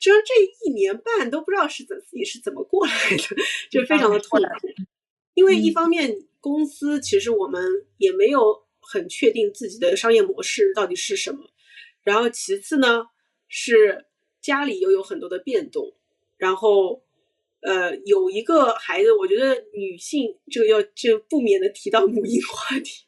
[0.00, 0.34] 这这
[0.66, 3.36] 一年半都不知道是怎自己是怎么过来的，
[3.70, 4.46] 就非常的痛苦。
[5.34, 7.62] 因为一方面公司其实我们
[7.98, 11.48] 也没有很确定自己的商业模式到底是什么。
[12.02, 13.06] 然后其次呢，
[13.46, 14.06] 是
[14.40, 15.94] 家里又有很多的变动，
[16.36, 17.00] 然后，
[17.60, 23.04] 呃，有一个孩子，我觉得女性这个要就不免的提到母婴话题，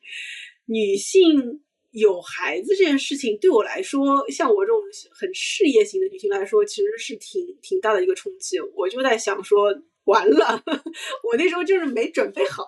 [0.67, 4.81] 女性有孩子这件事情对我来说，像我这种
[5.12, 8.61] 很事业型的女性来说，其实是挺挺大的一个冲击。
[8.75, 10.62] 我就在想说，完了，
[11.25, 12.64] 我那时候就是没准备好，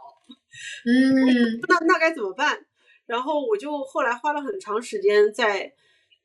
[0.84, 2.66] 嗯，那那该怎么办？
[3.06, 5.74] 然后我就后来花了很长时间在。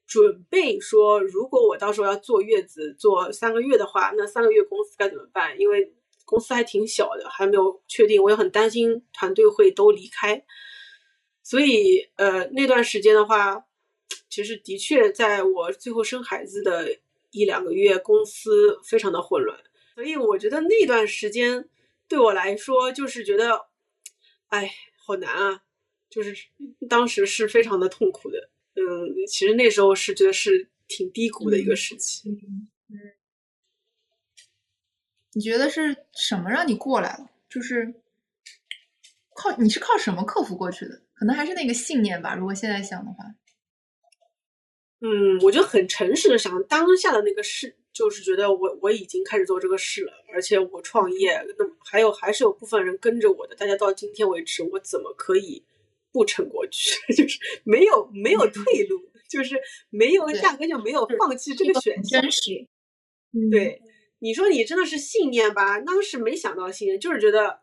[0.06, 5.58] 准备说，如果我到时候要坐月子坐三个月的话，那三个月公司该怎么办？
[5.58, 5.94] 因为
[6.26, 10.44] 公司还挺小的，还没有确定，我也很担心团队会都离开。
[11.44, 13.66] 所以，呃，那段时间的话，
[14.30, 16.98] 其实的确在我最后生孩子的
[17.32, 19.60] 一两个月，公司非常的混乱。
[19.94, 21.70] 所以，我觉得那段时间
[22.08, 23.68] 对我来说，就是觉得，
[24.48, 24.72] 哎，
[25.06, 25.62] 好难啊，
[26.10, 26.36] 就是
[26.90, 28.50] 当时是非常的痛苦的。
[28.76, 32.30] 嗯，其实那时候是觉得是挺低谷的一个时期。
[32.30, 32.70] 嗯，
[35.34, 37.30] 你觉得是什么让你过来了？
[37.50, 37.94] 就是
[39.36, 41.03] 靠你是靠什么克服过去的？
[41.24, 42.36] 可能还是那个信念吧。
[42.36, 43.24] 如果现在想的话，
[45.00, 53.56] 嗯，我就很诚实的想，当下的那个事，就是觉得我我已经开始做这个事了，而且我创业，那还有还是有部分人跟着我的。
[53.56, 55.64] 大家到今天为止，我怎么可以？
[56.12, 59.00] 不撑过去， 就是没有没有退路，
[59.30, 59.58] 就是
[59.90, 62.22] 没有压根就没有放弃这个选项。
[62.22, 62.68] 真实，
[63.50, 63.82] 对
[64.20, 65.80] 你说你真的是信念吧？
[65.80, 67.62] 当时没想到信念，就是觉得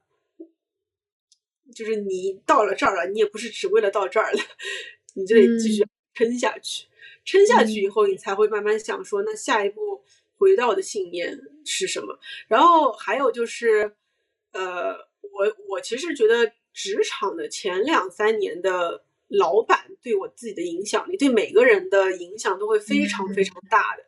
[1.75, 4.41] 就是你到了这儿了，你也不是只为了到这儿了，
[5.15, 6.87] 你就得继续撑下去。
[7.25, 10.03] 撑下去以后，你才会慢慢想说，那下一步
[10.39, 12.19] 回到的信念是什么？
[12.49, 13.93] 然后还有就是，
[14.53, 24.05] 呃，我我其实觉得职场的前两三年的老板对我自己的影响力，对每个人的影响都会非常非常大的。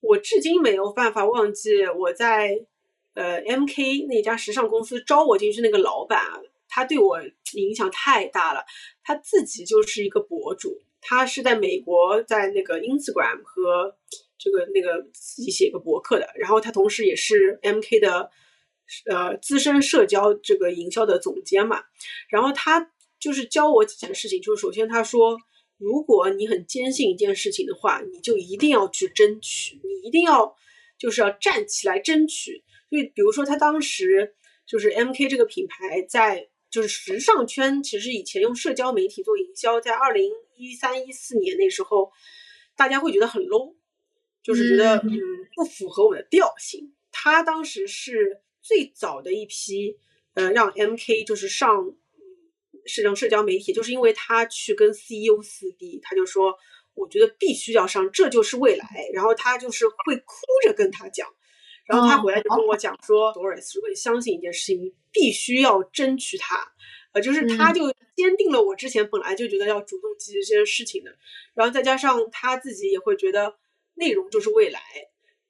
[0.00, 2.66] 我至今没有办法忘记我在
[3.14, 6.40] 呃 M K 那家时尚公司招我进去那个老板啊，
[6.72, 7.20] 他对我
[7.52, 8.64] 影响太大了。
[9.02, 13.96] 他自己就是一个博主，他是在美国在那个 Instagram 和
[14.38, 18.30] 这个那个自己写个博客的，然后他同时也是 M K 的
[19.10, 21.82] 呃资深社交这个营销的总监嘛。
[22.30, 25.38] 然后他就是教我几件事情，就是首先他说。
[25.78, 30.54] 如果你很坚信一件事情的话，你就一定要去争取，你一定要
[30.96, 32.62] 就是要站起来争取。
[32.88, 42.10] 所以，比如说他当时就是 M K 这个品牌在就是时尚圈，其实以前用社交媒体做营销，在二零一三一四年那时候，
[42.76, 43.76] 大家会觉得很 low，
[44.42, 45.12] 就是觉得嗯
[45.54, 46.92] 不符合我的调性。
[47.12, 49.96] 他当时是最早的一批，
[50.34, 51.94] 呃，让 M K 就是上。
[52.84, 56.52] 是用社交媒体，就是因为他去跟 CEO 撕逼，他就说，
[56.94, 58.84] 我觉得必须要上，这就是未来。
[59.14, 61.28] 然后他就是会哭着跟他讲，
[61.92, 66.56] 然后他回来就跟我讲说，Doris，如果你相信一件事情，你必须要争取它。
[67.12, 67.82] 呃，就是他就
[68.16, 71.14] 坚定了我之前本来就觉得要主动积极这件事情的。
[71.52, 73.54] 然后再加上他自己也会觉得
[73.94, 74.80] 内容就是未来，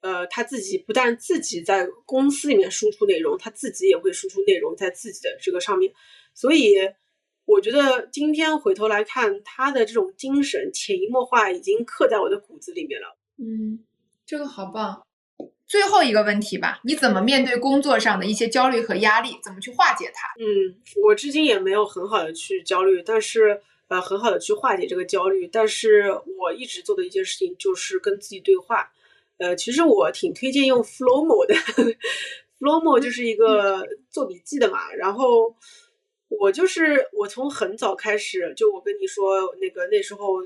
[0.01, 5.93] 呃，他自己不但自己在公司里面输出内容，他自己也会输出内容在自己的这个上面，
[6.35, 6.75] 所以。
[7.45, 13.19] 我觉得今天回头来看，他的这种精神潜移默化已经刻在我的骨子里面了。
[13.37, 13.85] 嗯，
[14.25, 15.05] 这个好棒。
[15.73, 19.39] 最后一个问题吧，你怎么面对工作上的一些焦虑和压力？
[19.43, 20.29] 怎么去化解它？
[20.39, 23.59] 嗯，我至今也没有很好的去焦虑，但是
[23.89, 25.49] 呃，很好的去化解这个焦虑。
[25.51, 28.93] 但是我一直做的一件事情就是跟自己对话。
[29.39, 31.55] 呃，其实我挺推荐用 Flowmo 的，
[32.61, 35.57] Flowmo 就是一个做笔记的嘛，然后。
[36.41, 40.43] 我就是我从很早开始，就我跟你说那个那时候，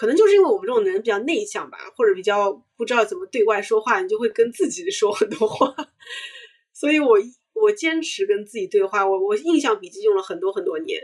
[0.00, 5.76] 可能就是因为我们这种人比较内向吧，或者比较不知道怎么对外说话，你就会跟自己说很多话。
[6.72, 7.18] 所以我
[7.52, 10.98] 我坚持跟自己对话，我我印象笔记用了很多很多年，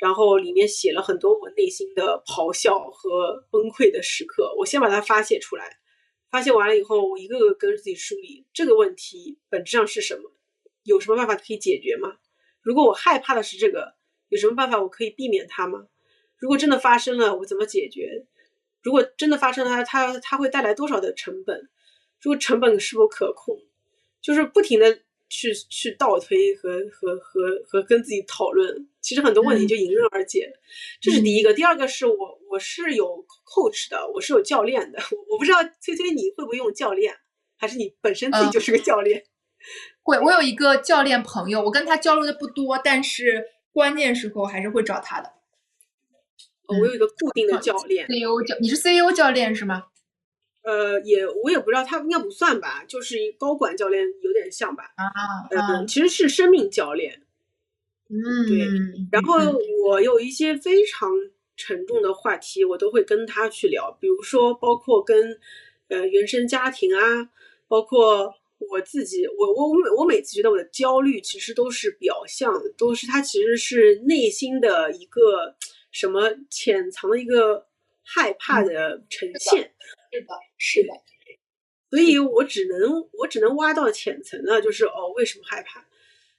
[0.00, 5.78] 然后里面写了很多我内心的咆哮和崩溃的时刻，我先把它发泄出来，
[6.28, 10.28] 发泄完了以后，我一个个跟自己梳理这个问题本质上是什么，
[10.82, 12.16] 有什么办法可以解决吗？
[12.62, 13.94] 如果我害怕的是这个，
[14.28, 15.86] 有什么办法我可以避免它吗？
[16.36, 18.26] 如果真的发生了，我怎么解决？
[18.82, 21.68] 如果真的发生了，它它它会带来多少的成本？
[22.20, 23.58] 如果成本是否可控？
[24.20, 25.00] 就是不停的
[25.30, 30.52] 去去倒推和和和和跟自己讨论，其实很多问题就迎刃而解。
[31.00, 34.98] 这是第一个，第二个是我我是有 coach 的，我是有教练的。
[35.30, 37.16] 我不知道崔崔你会不会用教练，
[37.56, 39.24] 还是你本身自己就 是个教练？
[40.02, 45.32] 会，我有一个教练朋友，我跟他交流的不多，但是关键时候还是会找他的。
[46.78, 49.84] 我有一个固定的教练，CEO 教，你是 CEO 教练是吗？
[50.62, 54.84] 呃，也我也不知道，他应该不算吧，就是高管教练有点像吧。
[54.96, 55.04] 啊
[55.56, 57.22] 啊，其实是生命教练。
[58.08, 58.66] 嗯，对。
[59.10, 59.38] 然后
[59.84, 61.10] 我有一些非常
[61.56, 65.38] 沉重的话题，我都会跟他去聊，比如说包括跟
[65.88, 67.30] 呃原生家庭啊，
[67.68, 68.34] 包括。
[68.70, 75.56] 我自己，我我我每我每次觉得我的焦虑其实都是表象，都是他其实是内心的一个
[75.90, 77.66] 什么潜藏的一个
[78.04, 79.74] 害怕的呈现。
[80.12, 80.26] 是的，
[80.58, 80.88] 是的。
[81.90, 85.86] 所以我只能我只能挖到浅层的，就是哦，为什么害怕？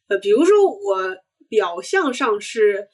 [0.08, 1.18] 呃，比如说我
[1.50, 2.88] 表象上是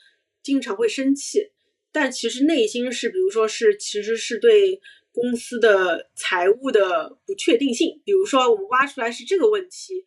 [0.44, 1.52] 经常会生气，
[1.92, 4.82] 但其实内心是，比如说是其实是对。
[5.14, 10.06] 公司的财务的不确定性，比如说我们挖出来是这个问题，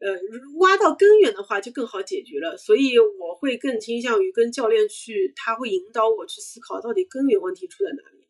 [0.00, 0.12] 呃，
[0.58, 2.56] 挖到根源的话就更好解决了。
[2.56, 8.26] 所以我会更倾向于跟教练去，他会引导我去思考到底根源问题出在哪里。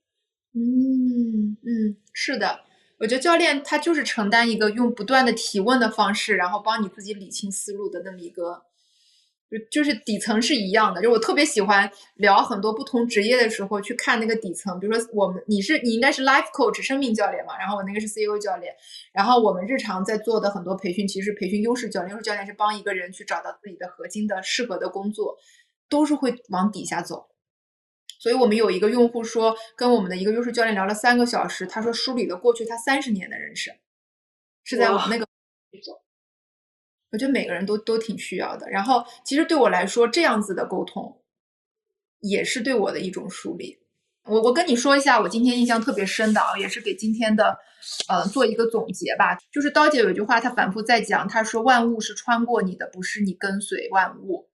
[0.53, 2.61] 嗯嗯，是的，
[2.99, 8.65] 我觉得教练他就是承担一个用不断的提问的方式，然后帮你自己理清思路的那么一个。
[9.51, 18.73] 就就是底层是一样的，就我特别喜欢聊很多不同职业的时候去看那个底层，比如说我们你是你应该是 life coach 生命教练嘛，然后我那个是 CEO 教练，
[19.13, 25.37] 然后我们日常在做的很多培训其实培训优势教练，优势教练是帮一个人去找到自己的核心的适合的工作，
[25.89, 27.27] 都是会往底下走。
[28.21, 33.75] 所以我们有一个用户说跟我们的一个优势教练聊了三个小时，他说梳理了过去他三十年的人生，
[34.63, 35.27] 是在往那个
[35.83, 36.01] 走。
[37.13, 38.69] 我觉得每个人都都挺需要的。
[38.71, 41.21] 然后，其实对我来说，这样子的沟通
[42.21, 43.79] 也是对我的一种梳理。
[44.25, 47.59] 我我跟你说一下，我今天印象特别深的啊，也是给今天的
[48.09, 49.39] 呃做一个总结吧。
[49.51, 54.49] 就是刀姐有一句话，她反复在讲，她说万物是穿过你的，不是你跟随万物。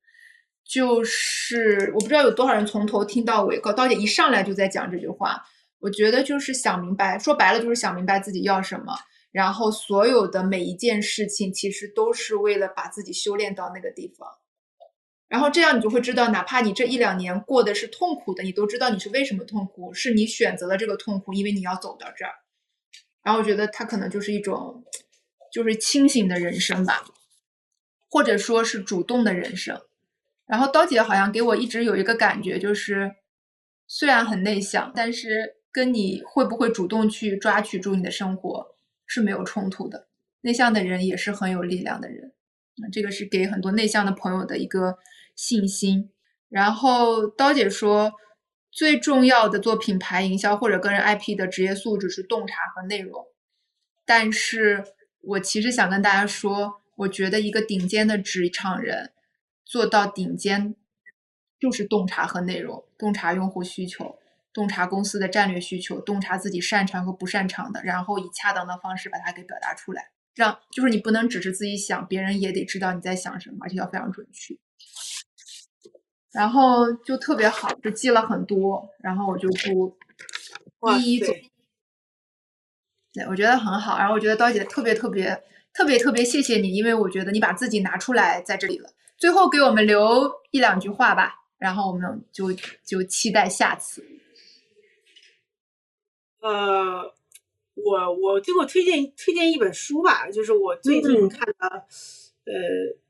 [0.65, 5.45] 就是我不知道有多少人从头听到尾，高刀姐一上来就在讲这句话。
[5.79, 8.95] 我觉得就是想明白，说白了就是想明白自己要什么，
[9.37, 14.26] 然后所有的每一件事情其实都是为了把自己修炼到那个地方，
[15.28, 22.32] 然后这样你就会知道，哪怕你这一两年过的是痛苦的，你都知道你是为什么痛苦，是你选择了这个痛苦，因为你要走到这儿。
[23.22, 24.82] 然后我觉得它可能就是一种，
[25.53, 27.05] 就是清醒的人生吧，
[28.09, 29.78] 或者说是主动的人生。
[30.47, 33.16] 然后刀姐好像给我一直有一个感觉，就是
[33.87, 35.57] 虽然很内向，但是。
[35.72, 38.76] 跟你会不会主动去抓取住你的生活
[39.07, 40.09] 是没有冲突的。
[40.43, 42.33] 内向的人也是很有力量的人，
[42.77, 44.99] 那这个是给很多内向的朋友的一个
[45.35, 46.13] 信心。
[46.49, 48.13] 然后刀姐说，
[48.71, 53.25] 最重要的做品牌营销或者个人 IP 的职业素质是洞察和内容。
[54.05, 54.85] 但是
[55.23, 59.13] 我其实想跟大家说，我觉得一个顶尖的职场人
[59.65, 60.77] 做到顶尖，
[61.59, 64.17] 就是洞察和内容，洞察用户需求。
[64.57, 70.09] 洞察公司的战略需求，洞察自己擅长和不擅长的，然后以恰当的方式把它给表达出来。
[70.35, 74.57] 这样就是你不能只是自己想，别人也得知道你在想什么，而且要非常准确。
[76.33, 79.95] 然后就特别好，就记了很多，然后我就不
[80.99, 81.35] 一一总。
[83.13, 83.99] 对，我觉得很好。
[83.99, 85.39] 然后我觉得刀姐特别特别
[85.75, 88.89] 特别特别谢谢你，因为我觉得你把自己拿出来在这里了。
[89.19, 92.51] 最后给我们留一两句话吧，然后我们就
[92.87, 94.03] 就期待下次。
[96.41, 97.14] 呃，
[97.74, 101.68] 我我最后推荐推荐一本书吧，就是我最近看的，
[102.45, 102.53] 呃，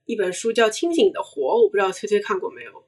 [0.04, 2.84] 一本书叫《清醒的活》，我不知道崔崔看过没有？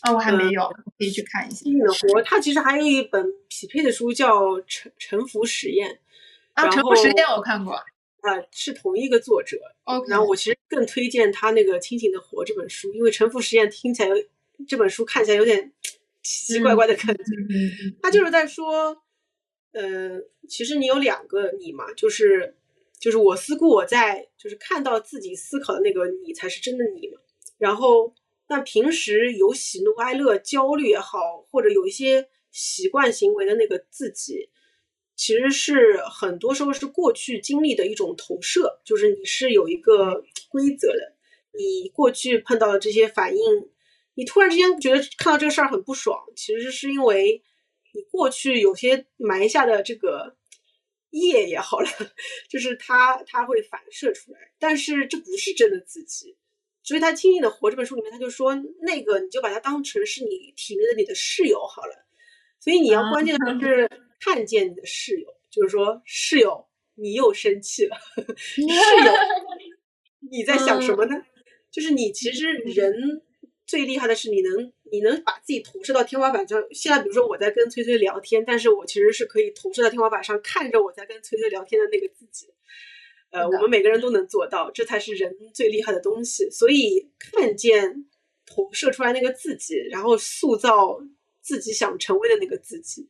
[0.00, 0.68] 啊，我还没有，
[0.98, 1.56] 可以去看一下。
[1.62, 5.90] 清醒的活，它其实还有一本匹配的书叫《沉沉浮实验》。
[6.54, 7.72] 啊，沉浮实验我看过。
[7.74, 7.82] 啊，
[8.50, 9.56] 是同一个作者。
[9.84, 10.08] OK。
[10.08, 14.10] 然后我其实更推荐他那个《清醒的活》这本书，因为《沉浮实验》听起来
[14.66, 15.72] 这本书看起来有点
[16.22, 17.22] 奇奇怪怪的感觉。
[17.22, 17.96] 嗯。
[18.02, 19.00] 他就是在说。
[19.72, 22.54] 呃，其实你有两个你嘛，就是
[22.98, 27.18] 就是我思故我在，就是看到自己思考的那个你才是真的你嘛。
[27.56, 28.12] 然后，
[28.48, 34.50] 那平时有喜怒哀乐、焦虑也好，或者有一些习惯行为的那个自己，
[35.16, 41.14] 其实是很多时候是过去经历的一种投射，就是你是有一个规则的。
[41.54, 43.42] 你过去碰到的这些反应，
[44.16, 47.42] 你突然之间觉得看到这个事儿很不爽，其实是因为。
[47.92, 50.36] 你过去有些埋下的这个
[51.10, 51.88] 业也好了，
[52.48, 56.36] 就是它它会反射出来，但是这不是真的自己，
[56.82, 62.06] 所以他《轻易的活》这本书里面他就说，那个你就把它当成是你体内的你的室友好了，
[62.58, 67.96] 所以你要关键的是看见你的室友，就是说室友你又生气了，
[68.36, 69.12] 室友
[70.30, 71.22] 你在想什么呢？
[71.70, 73.20] 就是你其实人
[73.66, 74.72] 最厉害的是你能。
[74.92, 76.62] 你能把自己投射到天花板上。
[76.70, 82.46] 现在，比如说我在跟崔崔聊天，但是我其实是可以投射到天花板上，看着我在跟崔崔聊天的那个自己。
[83.30, 86.50] 呃，我们每个人都能做到，这才是人最厉害的东西。
[86.50, 88.04] 所以，看见
[88.44, 91.00] 投射出来那个自己，然后塑造
[91.40, 93.08] 自己想成为的那个自己。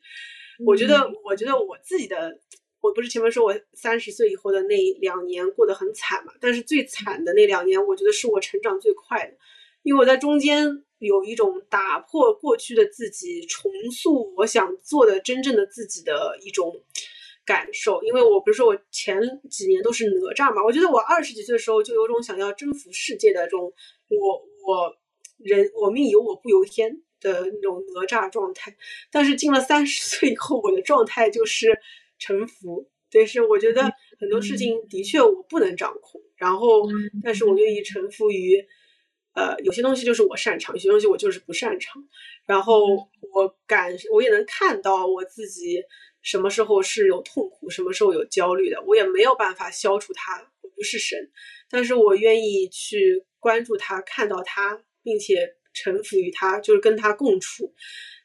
[0.65, 2.39] 我觉得，我觉得我自己的，
[2.81, 6.33] 我不是前面说我三十岁以后的那两年过得很惨嘛？
[6.41, 9.37] 但是最惨的那两年，我觉得是我成长最快的，
[9.83, 10.85] 因为我在中间。
[11.05, 16.81] 有一种打破过去的自己，重塑我想做的真正的自己的一种
[17.45, 18.01] 感受。
[18.05, 23.73] 因为我不是说我前几年都是哪吒嘛，我觉得我二十几岁的时候就有种想要征服世界的这种
[24.11, 24.97] 我我
[25.39, 28.77] 人我命由我不由天的那种哪吒状态。
[29.11, 31.77] 但是进了三十岁以后，我的状态就是
[32.17, 32.89] 臣服。
[33.11, 36.89] 对，是我觉得很多事情的确我不能掌控，然后
[37.25, 38.65] 但是我愿意臣服于。
[39.35, 42.07] 呃，有些东西就是我擅长，有些东西我就是不擅长。
[42.45, 42.85] 然后
[43.33, 45.83] 我感，我也能看到我自己
[46.21, 48.83] 什么时候是有痛苦，什么时候有焦虑的。
[48.87, 51.31] 我也没有办法消除它，我不是神，
[51.71, 57.73] 但是我愿意去关注它，看到它，并且臣服于它，就是跟它共处。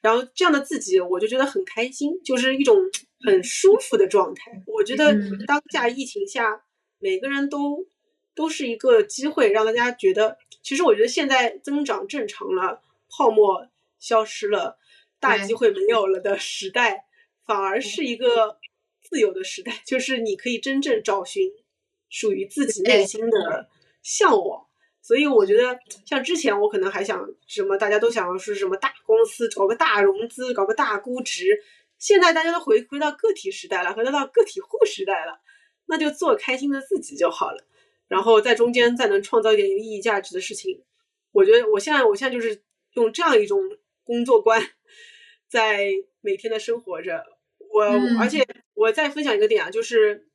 [0.01, 2.77] 然后这样的自己，我就觉得很开心，就是一种
[3.25, 4.51] 很舒服的状态。
[4.65, 5.13] 我觉得
[5.47, 6.65] 当下疫情下，
[6.99, 7.87] 每个人都。
[8.37, 13.67] 都是一个机会，让大家觉得，其实我觉得现在增长正常了，泡沫
[13.99, 14.77] 消失了，
[15.19, 17.05] 大机会没有了的时代，
[17.47, 18.59] 反而是一个
[19.01, 21.51] 自由的时代，就是你可以真正找寻
[22.09, 23.67] 属于自己内心的
[24.03, 24.67] 向往，
[25.01, 31.63] 所以我觉得，像之前我可能还想什么，大家都想要是什么大公司搞个大融资，搞个大估值。
[31.97, 35.39] 现在大家都回回到个体时代了，回到到个体户时代了，
[35.87, 37.63] 那就做开心的自己就好了。
[38.07, 40.83] 然后在中间再能创造一点有意义价值的事情。
[41.31, 42.61] 我觉得我现在我现在就是
[42.93, 43.59] 用这样一种
[44.03, 44.61] 工作观，
[45.47, 47.23] 在每天的生活着。
[47.73, 47.83] 我
[48.19, 50.27] 而且我再分享一个点啊，就是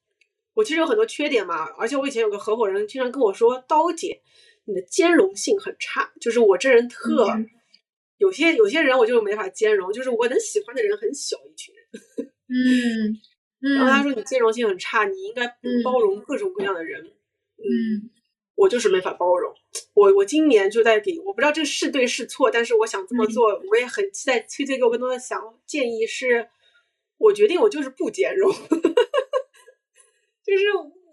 [0.54, 4.22] 我其实有很多缺点嘛，而且我以前有个合伙人经常跟我说，刀姐。
[4.64, 7.26] 你的兼容性很差，就是我这人特
[8.18, 12.30] 有些有些人我就没法兼容，就是我能喜欢的人很小一群人。
[12.46, 13.18] 嗯，
[13.76, 15.48] 然后他说你兼容性很差，你应该
[15.82, 17.04] 包容各种各样的人。
[17.04, 17.12] 嗯，
[18.54, 19.52] 我就是没法包容。
[19.94, 26.06] 我我今年就在给，我不知道这是对是错，但是我想这么做，我也很期待崔崔给我更多的想建议。
[26.06, 26.48] 是
[27.18, 28.50] 我决定我就是不兼容，
[30.44, 30.64] 就是。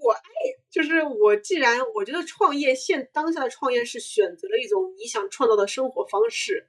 [0.02, 0.22] 我爱，
[0.72, 1.36] 就是我。
[1.36, 6.66] 既然我觉得创业现当下的创业是选择了一种你想创造的生活方式，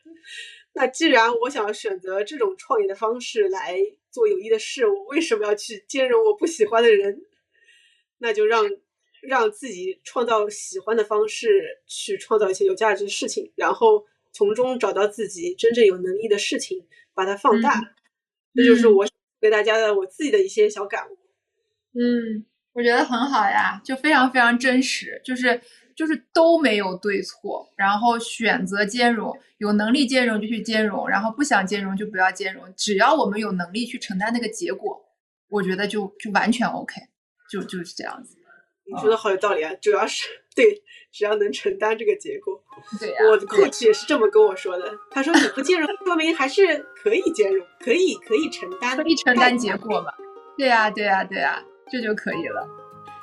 [0.72, 3.78] 那既然我想选择这种创业的方式来
[4.10, 7.24] 做有益的事，我为什么要去兼容我不喜欢的人？
[8.18, 8.68] 那就让
[9.22, 11.48] 让自己创造喜欢的方式
[11.86, 17.80] 去创造一些有价值的事情，然后从中找到自己真正有能力的事情，把它放大。
[18.54, 19.06] 这就是我
[19.40, 21.18] 给大家的我自己的一些小感悟。
[21.98, 22.46] 嗯。
[22.72, 25.60] 我觉得很好呀，就非常非常真实，就是
[25.96, 35.04] 就是都没有对错，然后选择兼容，有能力兼容就去兼容，然后不想兼容就不要兼容，只要我们有能力去承担那个结果，
[35.48, 36.94] 我觉得就就完全 OK，
[37.50, 38.36] 就就是这样子。
[38.92, 42.62] 你说的好有道理啊，主要是对，只要能承担这个结果。
[42.98, 50.12] 对呀，我的 coach 也是这么跟我说的，他说你不兼容，说明还是可以兼容，可以可以承担，可以承担结果嘛？
[50.56, 51.62] 对呀，对呀，对呀。
[51.92, 52.68] 这就可以了，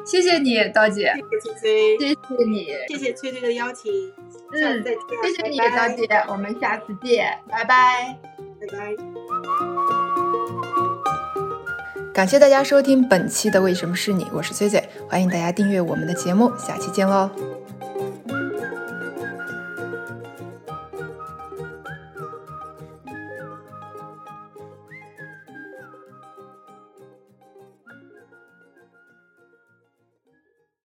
[0.06, 4.14] 谢谢你，刀姐，谢谢崔崔，谢谢你，谢谢崔崔的邀请，
[4.52, 8.20] 嗯，再见，谢谢你，刀姐，我们下次见，拜拜，
[8.60, 9.97] 拜拜。
[12.18, 17.30] 感谢大家收听本期的为什么是你，我是崔崔，欢迎大家订阅我们的节目，下期见喽。